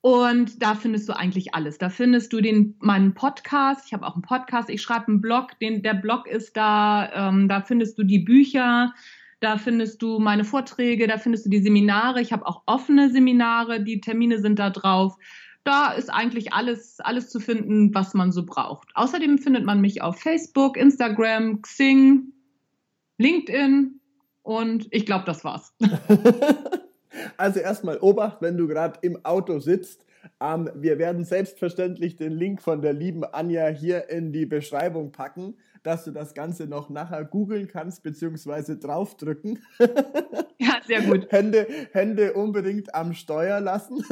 Und 0.00 0.60
da 0.62 0.74
findest 0.74 1.08
du 1.08 1.12
eigentlich 1.14 1.54
alles. 1.54 1.78
Da 1.78 1.88
findest 1.88 2.32
du 2.32 2.40
den, 2.42 2.76
meinen 2.80 3.14
Podcast. 3.14 3.86
Ich 3.86 3.94
habe 3.94 4.06
auch 4.06 4.14
einen 4.14 4.22
Podcast. 4.22 4.68
Ich 4.68 4.82
schreibe 4.82 5.08
einen 5.08 5.22
Blog. 5.22 5.58
Den, 5.60 5.82
der 5.82 5.94
Blog 5.94 6.26
ist 6.26 6.56
da. 6.56 7.28
Ähm, 7.28 7.48
da 7.48 7.62
findest 7.62 7.96
du 7.98 8.02
die 8.02 8.18
Bücher. 8.18 8.92
Da 9.40 9.56
findest 9.56 10.02
du 10.02 10.18
meine 10.18 10.44
Vorträge. 10.44 11.06
Da 11.06 11.16
findest 11.16 11.46
du 11.46 11.50
die 11.50 11.62
Seminare. 11.62 12.20
Ich 12.20 12.32
habe 12.32 12.46
auch 12.46 12.64
offene 12.66 13.10
Seminare. 13.10 13.82
Die 13.82 14.00
Termine 14.00 14.40
sind 14.40 14.58
da 14.58 14.70
drauf. 14.70 15.16
Da 15.64 15.92
ist 15.92 16.10
eigentlich 16.10 16.52
alles, 16.52 17.00
alles 17.00 17.30
zu 17.30 17.40
finden, 17.40 17.94
was 17.94 18.12
man 18.12 18.32
so 18.32 18.44
braucht. 18.44 18.88
Außerdem 18.94 19.38
findet 19.38 19.64
man 19.64 19.80
mich 19.80 20.02
auf 20.02 20.18
Facebook, 20.20 20.76
Instagram, 20.76 21.62
Xing, 21.62 22.32
LinkedIn 23.18 24.00
und 24.42 24.86
ich 24.90 25.06
glaube, 25.06 25.24
das 25.24 25.42
war's. 25.42 25.74
also 27.38 27.60
erstmal 27.60 27.98
Obacht, 27.98 28.42
wenn 28.42 28.58
du 28.58 28.68
gerade 28.68 28.98
im 29.02 29.24
Auto 29.24 29.58
sitzt. 29.58 30.04
Ähm, 30.40 30.70
wir 30.74 30.98
werden 30.98 31.24
selbstverständlich 31.24 32.16
den 32.16 32.32
Link 32.32 32.60
von 32.60 32.82
der 32.82 32.92
lieben 32.92 33.24
Anja 33.24 33.68
hier 33.68 34.10
in 34.10 34.32
die 34.32 34.46
Beschreibung 34.46 35.12
packen, 35.12 35.56
dass 35.84 36.04
du 36.04 36.10
das 36.10 36.34
Ganze 36.34 36.66
noch 36.66 36.90
nachher 36.90 37.24
googeln 37.24 37.68
kannst, 37.68 38.02
beziehungsweise 38.02 38.76
draufdrücken. 38.76 39.60
Ja, 40.58 40.80
sehr 40.86 41.02
gut. 41.02 41.26
Hände, 41.30 41.66
Hände 41.92 42.32
unbedingt 42.32 42.94
am 42.94 43.12
Steuer 43.14 43.60
lassen. 43.60 44.04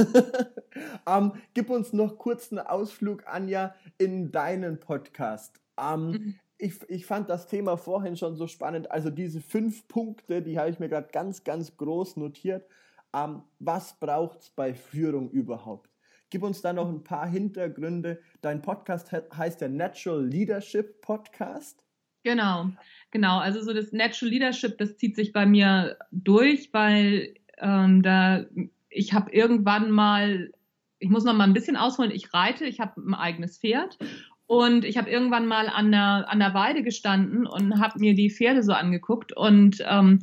ähm, 1.06 1.32
gib 1.54 1.70
uns 1.70 1.92
noch 1.92 2.18
kurz 2.18 2.52
einen 2.52 2.60
Ausflug, 2.60 3.26
Anja, 3.26 3.74
in 3.98 4.30
deinen 4.30 4.78
Podcast. 4.78 5.60
Ähm, 5.76 6.10
mhm 6.10 6.34
ich, 6.62 6.88
ich 6.88 7.06
fand 7.06 7.28
das 7.28 7.48
Thema 7.48 7.76
vorhin 7.76 8.16
schon 8.16 8.36
so 8.36 8.46
spannend. 8.46 8.90
Also 8.90 9.10
diese 9.10 9.40
fünf 9.40 9.88
Punkte, 9.88 10.42
die 10.42 10.58
habe 10.58 10.70
ich 10.70 10.78
mir 10.78 10.88
gerade 10.88 11.08
ganz, 11.12 11.42
ganz 11.42 11.76
groß 11.76 12.16
notiert. 12.16 12.64
Ähm, 13.12 13.42
was 13.58 13.98
braucht 13.98 14.42
es 14.42 14.50
bei 14.50 14.72
Führung 14.72 15.28
überhaupt? 15.30 15.90
Gib 16.32 16.44
uns 16.44 16.62
da 16.62 16.72
noch 16.72 16.88
ein 16.88 17.04
paar 17.04 17.28
Hintergründe. 17.28 18.18
Dein 18.40 18.62
Podcast 18.62 19.12
heißt 19.12 19.60
der 19.60 19.68
Natural 19.68 20.24
Leadership 20.24 21.02
Podcast. 21.02 21.84
Genau, 22.22 22.70
genau. 23.10 23.38
Also 23.38 23.60
so 23.60 23.74
das 23.74 23.92
Natural 23.92 24.32
Leadership, 24.32 24.78
das 24.78 24.96
zieht 24.96 25.14
sich 25.14 25.34
bei 25.34 25.44
mir 25.44 25.98
durch, 26.10 26.70
weil 26.72 27.34
ähm, 27.58 28.00
da 28.00 28.46
ich 28.88 29.12
habe 29.12 29.30
irgendwann 29.30 29.90
mal, 29.90 30.50
ich 31.00 31.10
muss 31.10 31.24
noch 31.24 31.34
mal 31.34 31.44
ein 31.44 31.52
bisschen 31.52 31.76
ausholen. 31.76 32.10
Ich 32.10 32.32
reite, 32.32 32.64
ich 32.64 32.80
habe 32.80 32.98
ein 32.98 33.12
eigenes 33.12 33.58
Pferd 33.58 33.98
und 34.46 34.86
ich 34.86 34.96
habe 34.96 35.10
irgendwann 35.10 35.46
mal 35.46 35.68
an 35.68 35.92
der, 35.92 36.30
an 36.30 36.38
der 36.38 36.54
Weide 36.54 36.82
gestanden 36.82 37.46
und 37.46 37.78
habe 37.78 37.98
mir 37.98 38.14
die 38.14 38.30
Pferde 38.30 38.62
so 38.62 38.72
angeguckt. 38.72 39.36
Und 39.36 39.84
ähm, 39.86 40.20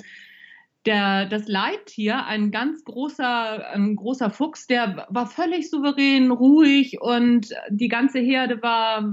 der, 0.85 1.25
das 1.25 1.47
Leittier, 1.47 2.25
ein 2.25 2.51
ganz 2.51 2.83
großer, 2.83 3.69
ein 3.71 3.95
großer 3.95 4.29
Fuchs, 4.29 4.67
der 4.67 5.07
war 5.09 5.27
völlig 5.27 5.69
souverän, 5.69 6.31
ruhig 6.31 7.01
und 7.01 7.49
die 7.69 7.89
ganze 7.89 8.19
Herde 8.19 8.61
war, 8.61 9.03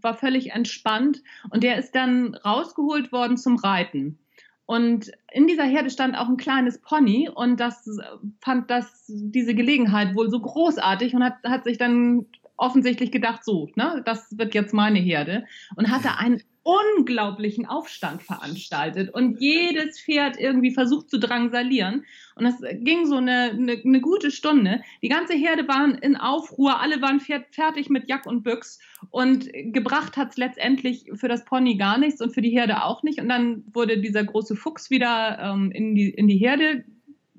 war 0.00 0.14
völlig 0.14 0.52
entspannt. 0.52 1.22
Und 1.50 1.62
der 1.62 1.78
ist 1.78 1.94
dann 1.94 2.34
rausgeholt 2.34 3.10
worden 3.10 3.36
zum 3.36 3.56
Reiten. 3.56 4.18
Und 4.66 5.12
in 5.30 5.46
dieser 5.46 5.64
Herde 5.64 5.90
stand 5.90 6.16
auch 6.16 6.28
ein 6.28 6.38
kleines 6.38 6.78
Pony 6.78 7.28
und 7.28 7.60
das 7.60 7.86
fand 8.40 8.70
das, 8.70 9.04
diese 9.08 9.54
Gelegenheit 9.54 10.14
wohl 10.14 10.30
so 10.30 10.40
großartig 10.40 11.14
und 11.14 11.22
hat, 11.22 11.36
hat 11.44 11.64
sich 11.64 11.76
dann 11.76 12.26
offensichtlich 12.56 13.10
gedacht, 13.10 13.44
so, 13.44 13.70
ne, 13.74 14.02
das 14.04 14.38
wird 14.38 14.54
jetzt 14.54 14.74
meine 14.74 14.98
Herde 14.98 15.44
und 15.76 15.90
hatte 15.90 16.18
einen 16.18 16.42
unglaublichen 16.64 17.66
Aufstand 17.66 18.22
veranstaltet 18.22 19.12
und 19.12 19.38
jedes 19.38 20.00
Pferd 20.00 20.40
irgendwie 20.40 20.72
versucht 20.72 21.10
zu 21.10 21.18
drangsalieren. 21.18 22.06
Und 22.36 22.44
das 22.44 22.56
ging 22.80 23.04
so 23.04 23.16
eine, 23.16 23.50
eine, 23.50 23.72
eine 23.84 24.00
gute 24.00 24.30
Stunde. 24.30 24.80
Die 25.02 25.10
ganze 25.10 25.34
Herde 25.34 25.68
waren 25.68 25.96
in 25.96 26.16
Aufruhr, 26.16 26.80
alle 26.80 27.02
waren 27.02 27.20
fertig 27.20 27.90
mit 27.90 28.08
Jack 28.08 28.24
und 28.24 28.44
Büchs 28.44 28.78
und 29.10 29.50
gebracht 29.52 30.16
hat 30.16 30.30
es 30.30 30.36
letztendlich 30.38 31.04
für 31.14 31.28
das 31.28 31.44
Pony 31.44 31.76
gar 31.76 31.98
nichts 31.98 32.22
und 32.22 32.32
für 32.32 32.42
die 32.42 32.50
Herde 32.50 32.82
auch 32.82 33.02
nicht. 33.02 33.20
Und 33.20 33.28
dann 33.28 33.64
wurde 33.72 33.98
dieser 33.98 34.24
große 34.24 34.56
Fuchs 34.56 34.88
wieder 34.88 35.38
ähm, 35.38 35.70
in, 35.70 35.94
die, 35.94 36.08
in 36.08 36.28
die 36.28 36.38
Herde 36.38 36.84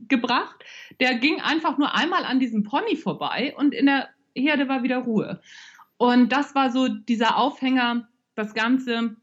gebracht. 0.07 0.63
Der 0.99 1.15
ging 1.15 1.41
einfach 1.41 1.79
nur 1.79 1.95
einmal 1.95 2.25
an 2.25 2.39
diesem 2.39 2.61
Pony 2.61 2.95
vorbei 2.95 3.55
und 3.57 3.73
in 3.73 3.87
der 3.87 4.09
Herde 4.35 4.67
war 4.67 4.83
wieder 4.83 4.99
Ruhe. 4.99 5.41
Und 5.97 6.31
das 6.31 6.55
war 6.55 6.71
so 6.71 6.87
dieser 6.87 7.37
Aufhänger, 7.37 8.07
das 8.35 8.53
Ganze 8.53 9.15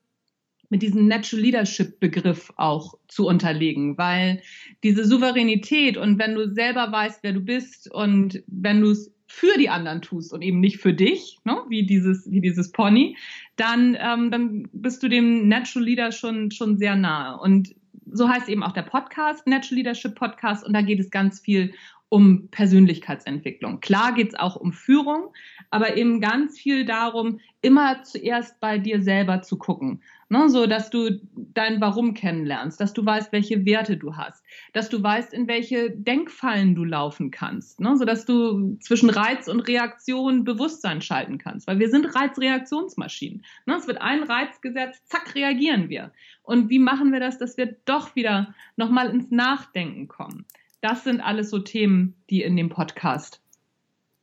mit 0.72 0.80
diesem 0.80 1.06
Natural 1.06 1.42
Leadership 1.42 2.00
Begriff 2.00 2.50
auch 2.56 2.94
zu 3.06 3.26
unterlegen, 3.26 3.98
weil 3.98 4.40
diese 4.82 5.04
Souveränität 5.04 5.98
und 5.98 6.18
wenn 6.18 6.34
du 6.34 6.50
selber 6.50 6.90
weißt, 6.90 7.22
wer 7.22 7.34
du 7.34 7.40
bist 7.40 7.92
und 7.92 8.42
wenn 8.46 8.80
du 8.80 8.92
es 8.92 9.12
für 9.26 9.58
die 9.58 9.68
anderen 9.68 10.00
tust 10.00 10.32
und 10.32 10.40
eben 10.40 10.60
nicht 10.60 10.78
für 10.78 10.94
dich, 10.94 11.38
ne, 11.44 11.58
wie 11.68 11.84
dieses 11.84 12.30
wie 12.30 12.40
dieses 12.40 12.72
Pony, 12.72 13.18
dann 13.56 13.98
ähm, 14.00 14.30
dann 14.30 14.68
bist 14.72 15.02
du 15.02 15.08
dem 15.08 15.46
Natural 15.46 15.86
Leader 15.86 16.10
schon 16.10 16.50
schon 16.50 16.78
sehr 16.78 16.96
nahe 16.96 17.38
und 17.38 17.74
so 18.10 18.28
heißt 18.28 18.48
eben 18.48 18.62
auch 18.62 18.72
der 18.72 18.82
Podcast, 18.82 19.46
Natural 19.46 19.76
Leadership 19.76 20.14
Podcast, 20.14 20.66
und 20.66 20.72
da 20.72 20.80
geht 20.80 21.00
es 21.00 21.10
ganz 21.10 21.40
viel 21.40 21.74
um 22.12 22.48
Persönlichkeitsentwicklung. 22.50 23.80
Klar 23.80 24.12
geht 24.12 24.28
es 24.28 24.34
auch 24.38 24.56
um 24.56 24.74
Führung, 24.74 25.32
aber 25.70 25.96
eben 25.96 26.20
ganz 26.20 26.58
viel 26.58 26.84
darum, 26.84 27.40
immer 27.62 28.02
zuerst 28.02 28.60
bei 28.60 28.76
dir 28.76 29.00
selber 29.00 29.40
zu 29.40 29.56
gucken. 29.56 30.02
Ne, 30.28 30.50
so 30.50 30.66
dass 30.66 30.90
du 30.90 31.20
dein 31.34 31.80
Warum 31.80 32.14
kennenlernst, 32.14 32.80
dass 32.80 32.92
du 32.92 33.04
weißt, 33.04 33.32
welche 33.32 33.64
Werte 33.66 33.96
du 33.98 34.16
hast, 34.16 34.42
dass 34.72 34.88
du 34.88 35.02
weißt, 35.02 35.32
in 35.32 35.46
welche 35.46 35.90
Denkfallen 35.90 36.74
du 36.74 36.84
laufen 36.84 37.30
kannst, 37.30 37.80
ne, 37.80 37.96
so 37.96 38.04
dass 38.04 38.24
du 38.24 38.76
zwischen 38.80 39.10
Reiz 39.10 39.48
und 39.48 39.60
Reaktion 39.60 40.44
Bewusstsein 40.44 41.02
schalten 41.02 41.38
kannst, 41.38 41.66
weil 41.66 41.78
wir 41.78 41.90
sind 41.90 42.14
Reizreaktionsmaschinen. 42.14 43.44
Ne, 43.66 43.76
es 43.76 43.86
wird 43.86 44.00
ein 44.00 44.22
Reiz 44.22 44.60
gesetzt, 44.60 45.02
zack, 45.08 45.34
reagieren 45.34 45.88
wir. 45.88 46.12
Und 46.42 46.68
wie 46.68 46.78
machen 46.78 47.12
wir 47.12 47.20
das, 47.20 47.38
dass 47.38 47.56
wir 47.56 47.76
doch 47.84 48.16
wieder 48.16 48.54
nochmal 48.76 49.08
ins 49.10 49.30
Nachdenken 49.30 50.08
kommen? 50.08 50.46
Das 50.82 51.04
sind 51.04 51.20
alles 51.20 51.48
so 51.48 51.60
Themen, 51.60 52.16
die 52.28 52.42
in 52.42 52.56
dem 52.56 52.68
Podcast 52.68 53.40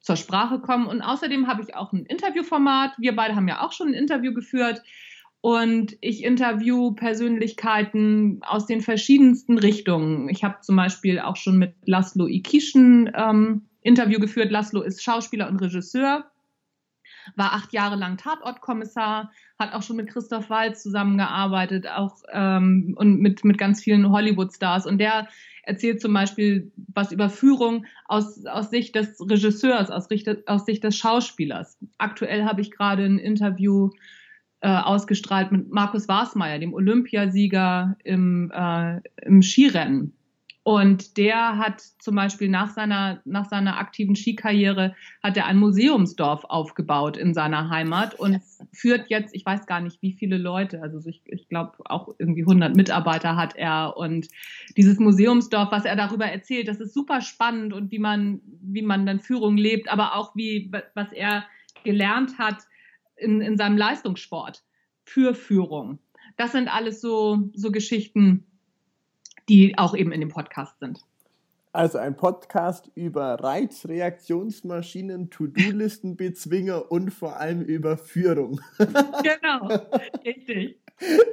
zur 0.01 0.17
Sprache 0.17 0.59
kommen. 0.59 0.87
Und 0.87 1.01
außerdem 1.01 1.47
habe 1.47 1.61
ich 1.63 1.73
auch 1.75 1.93
ein 1.93 2.05
Interviewformat. 2.05 2.91
Wir 2.97 3.15
beide 3.15 3.35
haben 3.35 3.47
ja 3.47 3.65
auch 3.65 3.71
schon 3.71 3.87
ein 3.87 3.93
Interview 3.93 4.33
geführt. 4.33 4.83
Und 5.41 5.95
ich 6.01 6.21
interview 6.21 6.91
Persönlichkeiten 6.91 8.41
aus 8.43 8.65
den 8.65 8.81
verschiedensten 8.81 9.57
Richtungen. 9.57 10.27
Ich 10.27 10.43
habe 10.43 10.59
zum 10.61 10.75
Beispiel 10.75 11.19
auch 11.19 11.37
schon 11.37 11.57
mit 11.57 11.75
Laszlo 11.85 12.27
Ikischen 12.27 13.09
ähm, 13.15 13.61
Interview 13.81 14.19
geführt. 14.19 14.51
Laszlo 14.51 14.81
ist 14.81 15.01
Schauspieler 15.01 15.47
und 15.47 15.61
Regisseur, 15.61 16.29
war 17.37 17.53
acht 17.53 17.71
Jahre 17.71 17.95
lang 17.95 18.17
Tatortkommissar, 18.17 19.31
hat 19.57 19.71
auch 19.73 19.81
schon 19.81 19.95
mit 19.95 20.09
Christoph 20.09 20.49
Waltz 20.49 20.83
zusammengearbeitet, 20.83 21.87
auch 21.87 22.17
ähm, 22.33 22.95
und 22.97 23.21
mit, 23.21 23.45
mit 23.45 23.57
ganz 23.57 23.81
vielen 23.81 24.09
Hollywood-Stars. 24.11 24.85
Und 24.85 24.97
der 24.97 25.29
erzählt 25.63 26.01
zum 26.01 26.13
Beispiel 26.13 26.71
was 26.93 27.11
über 27.11 27.29
Führung 27.29 27.85
aus, 28.05 28.45
aus 28.45 28.69
Sicht 28.69 28.95
des 28.95 29.19
Regisseurs, 29.19 29.89
aus, 29.89 30.07
aus 30.45 30.65
Sicht 30.65 30.83
des 30.83 30.97
Schauspielers. 30.97 31.77
Aktuell 31.97 32.45
habe 32.45 32.61
ich 32.61 32.71
gerade 32.71 33.05
ein 33.05 33.19
Interview 33.19 33.89
äh, 34.61 34.69
ausgestrahlt 34.69 35.51
mit 35.51 35.71
Markus 35.71 36.07
Wasmeier, 36.07 36.59
dem 36.59 36.73
Olympiasieger 36.73 37.95
im, 38.03 38.51
äh, 38.53 38.99
im 39.21 39.41
Skirennen. 39.41 40.13
Und 40.69 41.17
der 41.17 41.57
hat 41.57 41.81
zum 41.97 42.13
Beispiel 42.13 42.47
nach 42.47 42.69
seiner, 42.69 43.23
nach 43.25 43.49
seiner 43.49 43.79
aktiven 43.79 44.15
Skikarriere 44.15 44.95
hat 45.23 45.35
er 45.35 45.47
ein 45.47 45.57
Museumsdorf 45.57 46.43
aufgebaut 46.43 47.17
in 47.17 47.33
seiner 47.33 47.71
Heimat 47.71 48.13
und 48.19 48.39
führt 48.71 49.09
jetzt, 49.09 49.33
ich 49.33 49.43
weiß 49.43 49.65
gar 49.65 49.81
nicht 49.81 49.99
wie 50.03 50.13
viele 50.13 50.37
Leute, 50.37 50.83
also 50.83 50.99
ich, 51.09 51.23
ich 51.25 51.49
glaube 51.49 51.71
auch 51.85 52.13
irgendwie 52.19 52.43
100 52.43 52.75
Mitarbeiter 52.75 53.35
hat 53.35 53.55
er 53.55 53.97
und 53.97 54.27
dieses 54.77 54.99
Museumsdorf, 54.99 55.71
was 55.71 55.85
er 55.85 55.95
darüber 55.95 56.27
erzählt, 56.27 56.67
das 56.67 56.79
ist 56.79 56.93
super 56.93 57.21
spannend 57.21 57.73
und 57.73 57.89
wie 57.89 57.97
man, 57.97 58.39
wie 58.61 58.83
man 58.83 59.07
dann 59.07 59.21
Führung 59.21 59.57
lebt, 59.57 59.91
aber 59.91 60.13
auch 60.13 60.35
wie, 60.35 60.71
was 60.93 61.11
er 61.11 61.45
gelernt 61.83 62.37
hat 62.37 62.57
in, 63.15 63.41
in 63.41 63.57
seinem 63.57 63.75
Leistungssport 63.75 64.61
für 65.03 65.33
Führung. 65.33 65.97
Das 66.37 66.51
sind 66.51 66.67
alles 66.71 67.01
so, 67.01 67.49
so 67.55 67.71
Geschichten, 67.71 68.45
die 69.49 69.77
auch 69.77 69.95
eben 69.95 70.11
in 70.11 70.21
dem 70.21 70.29
Podcast 70.29 70.79
sind. 70.79 71.03
Also 71.71 71.99
ein 71.99 72.15
Podcast 72.15 72.89
über 72.95 73.35
Reizreaktionsmaschinen, 73.43 75.29
To-Do-Listenbezwinger 75.29 76.91
und 76.91 77.11
vor 77.11 77.37
allem 77.37 77.61
über 77.61 77.97
Führung. 77.97 78.59
genau, 78.77 79.69
richtig. 80.25 80.79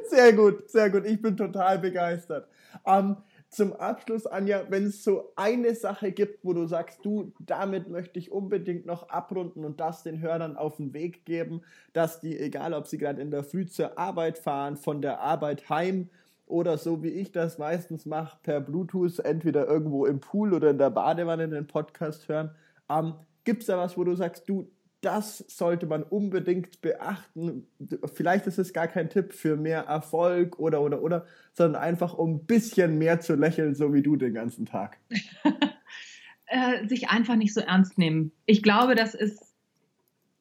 Sehr 0.09 0.33
gut, 0.35 0.69
sehr 0.71 0.91
gut. 0.91 1.07
Ich 1.07 1.21
bin 1.23 1.37
total 1.37 1.79
begeistert. 1.79 2.49
Ähm, 2.87 3.17
zum 3.49 3.73
Abschluss, 3.73 4.27
Anja, 4.27 4.65
wenn 4.69 4.85
es 4.85 5.03
so 5.03 5.33
eine 5.37 5.75
Sache 5.75 6.13
gibt, 6.13 6.45
wo 6.45 6.53
du 6.53 6.67
sagst, 6.67 7.05
du, 7.05 7.33
damit 7.41 7.89
möchte 7.89 8.19
ich 8.19 8.31
unbedingt 8.31 8.85
noch 8.85 9.09
abrunden 9.09 9.65
und 9.65 9.81
das 9.81 10.03
den 10.03 10.21
Hörern 10.21 10.57
auf 10.57 10.77
den 10.77 10.93
Weg 10.93 11.25
geben, 11.25 11.63
dass 11.93 12.21
die, 12.21 12.39
egal 12.39 12.75
ob 12.75 12.87
sie 12.87 12.99
gerade 12.99 13.23
in 13.23 13.31
der 13.31 13.45
Früh 13.45 13.67
zur 13.67 13.99
Arbeit 13.99 14.39
fahren, 14.39 14.77
von 14.77 15.01
der 15.01 15.21
Arbeit 15.21 15.71
heim 15.71 16.11
oder 16.47 16.79
so 16.79 17.03
wie 17.03 17.09
ich 17.09 17.33
das 17.33 17.59
meistens 17.59 18.07
mache, 18.07 18.39
per 18.43 18.61
Bluetooth 18.61 19.19
entweder 19.21 19.67
irgendwo 19.67 20.07
im 20.07 20.21
Pool 20.21 20.55
oder 20.55 20.71
in 20.71 20.79
der 20.79 20.91
Badewanne 20.91 21.49
den 21.49 21.67
Podcast 21.67 22.29
hören. 22.29 22.51
Ähm, 22.89 23.15
Gibt 23.45 23.63
es 23.63 23.67
da 23.67 23.79
was, 23.79 23.97
wo 23.97 24.05
du 24.05 24.15
sagst, 24.15 24.49
du, 24.49 24.71
das 25.01 25.45
sollte 25.49 25.87
man 25.87 26.03
unbedingt 26.03 26.81
beachten? 26.81 27.67
Vielleicht 28.13 28.47
ist 28.47 28.59
es 28.59 28.73
gar 28.73 28.89
kein 28.89 29.11
Tipp 29.11 29.33
für 29.33 29.57
mehr 29.57 29.83
Erfolg 29.83 30.59
oder, 30.59 30.81
oder, 30.83 31.03
oder, 31.03 31.27
sondern 31.53 31.81
einfach 31.81 32.15
um 32.15 32.37
ein 32.37 32.47
bisschen 32.47 32.99
mehr 32.99 33.21
zu 33.21 33.35
lächeln, 33.35 33.75
so 33.75 33.93
wie 33.93 34.03
du 34.03 34.17
den 34.17 34.35
ganzen 34.35 34.67
Tag. 34.67 34.99
äh, 36.47 36.87
sich 36.89 37.09
einfach 37.09 37.37
nicht 37.37 37.55
so 37.55 37.61
ernst 37.61 37.99
nehmen. 37.99 38.33
Ich 38.47 38.63
glaube, 38.63 38.95
das 38.95 39.15
ist 39.15 39.46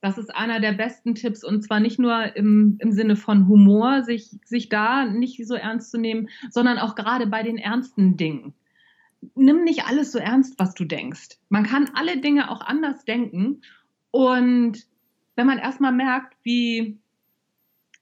das 0.06 0.20
ist 0.20 0.36
einer 0.36 0.60
der 0.60 0.74
besten 0.74 1.16
Tipps 1.16 1.44
und 1.44 1.64
zwar 1.64 1.80
nicht 1.80 1.98
nur 1.98 2.36
im, 2.36 2.78
im 2.80 2.92
Sinne 2.92 3.16
von 3.16 3.48
Humor, 3.48 4.04
sich, 4.04 4.30
sich 4.46 4.70
da 4.70 5.04
nicht 5.04 5.48
so 5.48 5.56
ernst 5.56 5.90
zu 5.90 5.98
nehmen, 5.98 6.30
sondern 6.52 6.78
auch 6.78 6.94
gerade 6.94 7.26
bei 7.26 7.42
den 7.42 7.58
ernsten 7.58 8.16
Dingen. 8.16 8.54
Nimm 9.34 9.64
nicht 9.64 9.86
alles 9.86 10.12
so 10.12 10.20
ernst, 10.20 10.60
was 10.60 10.76
du 10.76 10.86
denkst. 10.86 11.40
Man 11.50 11.66
kann 11.66 11.90
alle 11.96 12.18
Dinge 12.18 12.52
auch 12.52 12.62
anders 12.62 13.04
denken 13.04 13.62
und 14.12 14.86
wenn 15.36 15.48
man 15.48 15.58
erstmal 15.58 15.92
merkt, 15.92 16.38
wie, 16.44 17.00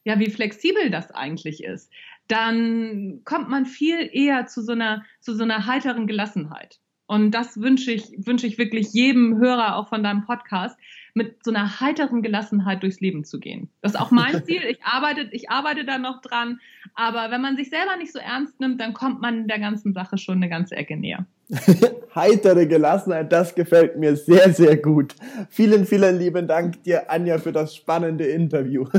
ja, 0.04 0.20
wie 0.20 0.30
flexibel 0.30 0.90
das 0.90 1.10
eigentlich 1.10 1.64
ist, 1.64 1.90
dann 2.28 3.22
kommt 3.24 3.48
man 3.48 3.66
viel 3.66 4.10
eher 4.12 4.46
zu 4.46 4.62
so 4.62 4.74
einer, 4.74 5.06
zu 5.22 5.34
so 5.36 5.44
einer 5.44 5.68
heiteren 5.68 6.06
Gelassenheit. 6.06 6.82
Und 7.14 7.30
das 7.30 7.62
wünsche 7.62 7.92
ich, 7.92 8.12
wünsche 8.26 8.48
ich 8.48 8.58
wirklich 8.58 8.92
jedem 8.92 9.38
Hörer 9.38 9.76
auch 9.76 9.88
von 9.88 10.02
deinem 10.02 10.26
Podcast, 10.26 10.76
mit 11.14 11.46
so 11.46 11.52
einer 11.52 11.80
heiteren 11.80 12.24
Gelassenheit 12.24 12.82
durchs 12.82 13.02
Leben 13.02 13.24
zu 13.24 13.40
gehen. 13.40 13.70
Das 13.82 13.94
ist 13.94 14.00
auch 14.00 14.10
mein 14.10 14.44
Ziel. 14.46 14.64
Ich 14.68 14.84
arbeite, 14.84 15.28
ich 15.30 15.52
arbeite 15.52 15.86
da 15.86 16.00
noch 16.00 16.22
dran. 16.22 16.60
Aber 16.96 17.30
wenn 17.30 17.40
man 17.40 17.56
sich 17.56 17.70
selber 17.70 17.98
nicht 17.98 18.12
so 18.12 18.18
ernst 18.18 18.60
nimmt, 18.60 18.82
dann 18.82 18.94
kommt 18.94 19.22
man 19.22 19.48
der 19.48 19.60
ganzen 19.60 19.94
Sache 19.94 20.18
schon 20.18 20.38
eine 20.38 20.50
ganze 20.50 20.76
Ecke 20.76 20.98
näher. 20.98 21.28
Heitere 22.16 22.66
Gelassenheit, 22.66 23.32
das 23.32 23.54
gefällt 23.54 23.96
mir 24.00 24.16
sehr, 24.16 24.52
sehr 24.52 24.78
gut. 24.78 25.14
Vielen, 25.52 25.86
vielen 25.86 26.18
lieben 26.18 26.48
Dank 26.48 26.82
dir, 26.82 27.12
Anja, 27.12 27.38
für 27.38 27.52
das 27.52 27.76
spannende 27.76 28.26
Interview. 28.26 28.88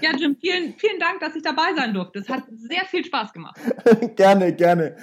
Ja, 0.00 0.16
Jim, 0.16 0.36
vielen, 0.40 0.74
vielen 0.78 1.00
Dank, 1.00 1.18
dass 1.18 1.34
ich 1.34 1.42
dabei 1.42 1.74
sein 1.76 1.92
durfte. 1.92 2.20
Es 2.20 2.28
hat 2.28 2.44
sehr 2.48 2.84
viel 2.86 3.04
Spaß 3.04 3.32
gemacht. 3.32 3.58
gerne, 4.14 4.54
gerne. 4.54 4.94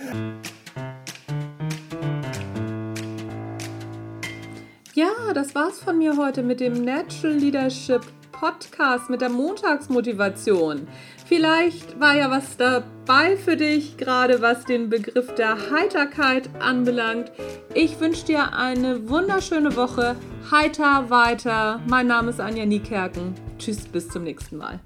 Ja, 5.26 5.34
das 5.34 5.56
war's 5.56 5.80
von 5.80 5.98
mir 5.98 6.18
heute 6.18 6.44
mit 6.44 6.60
dem 6.60 6.84
Natural 6.84 7.36
Leadership 7.36 8.02
Podcast 8.32 9.10
mit 9.10 9.22
der 9.22 9.30
Montagsmotivation. 9.30 10.88
Vielleicht 11.26 12.00
war 12.00 12.16
ja 12.16 12.30
was 12.30 12.58
dabei 12.58 13.36
für 13.38 13.56
dich, 13.56 13.98
gerade 13.98 14.42
was 14.42 14.66
den 14.66 14.90
Begriff 14.90 15.34
der 15.34 15.72
Heiterkeit 15.72 16.50
anbelangt. 16.60 17.32
Ich 17.74 18.00
wünsche 18.00 18.26
dir 18.26 18.54
eine 18.54 19.10
wunderschöne 19.10 19.76
Woche. 19.76 20.16
Heiter 20.52 21.10
weiter. 21.10 21.82
Mein 21.88 22.08
Name 22.08 22.30
ist 22.30 22.40
Anja 22.40 22.66
Niekerken. 22.66 23.34
Tschüss, 23.58 23.88
bis 23.88 24.10
zum 24.10 24.24
nächsten 24.24 24.58
Mal. 24.58 24.80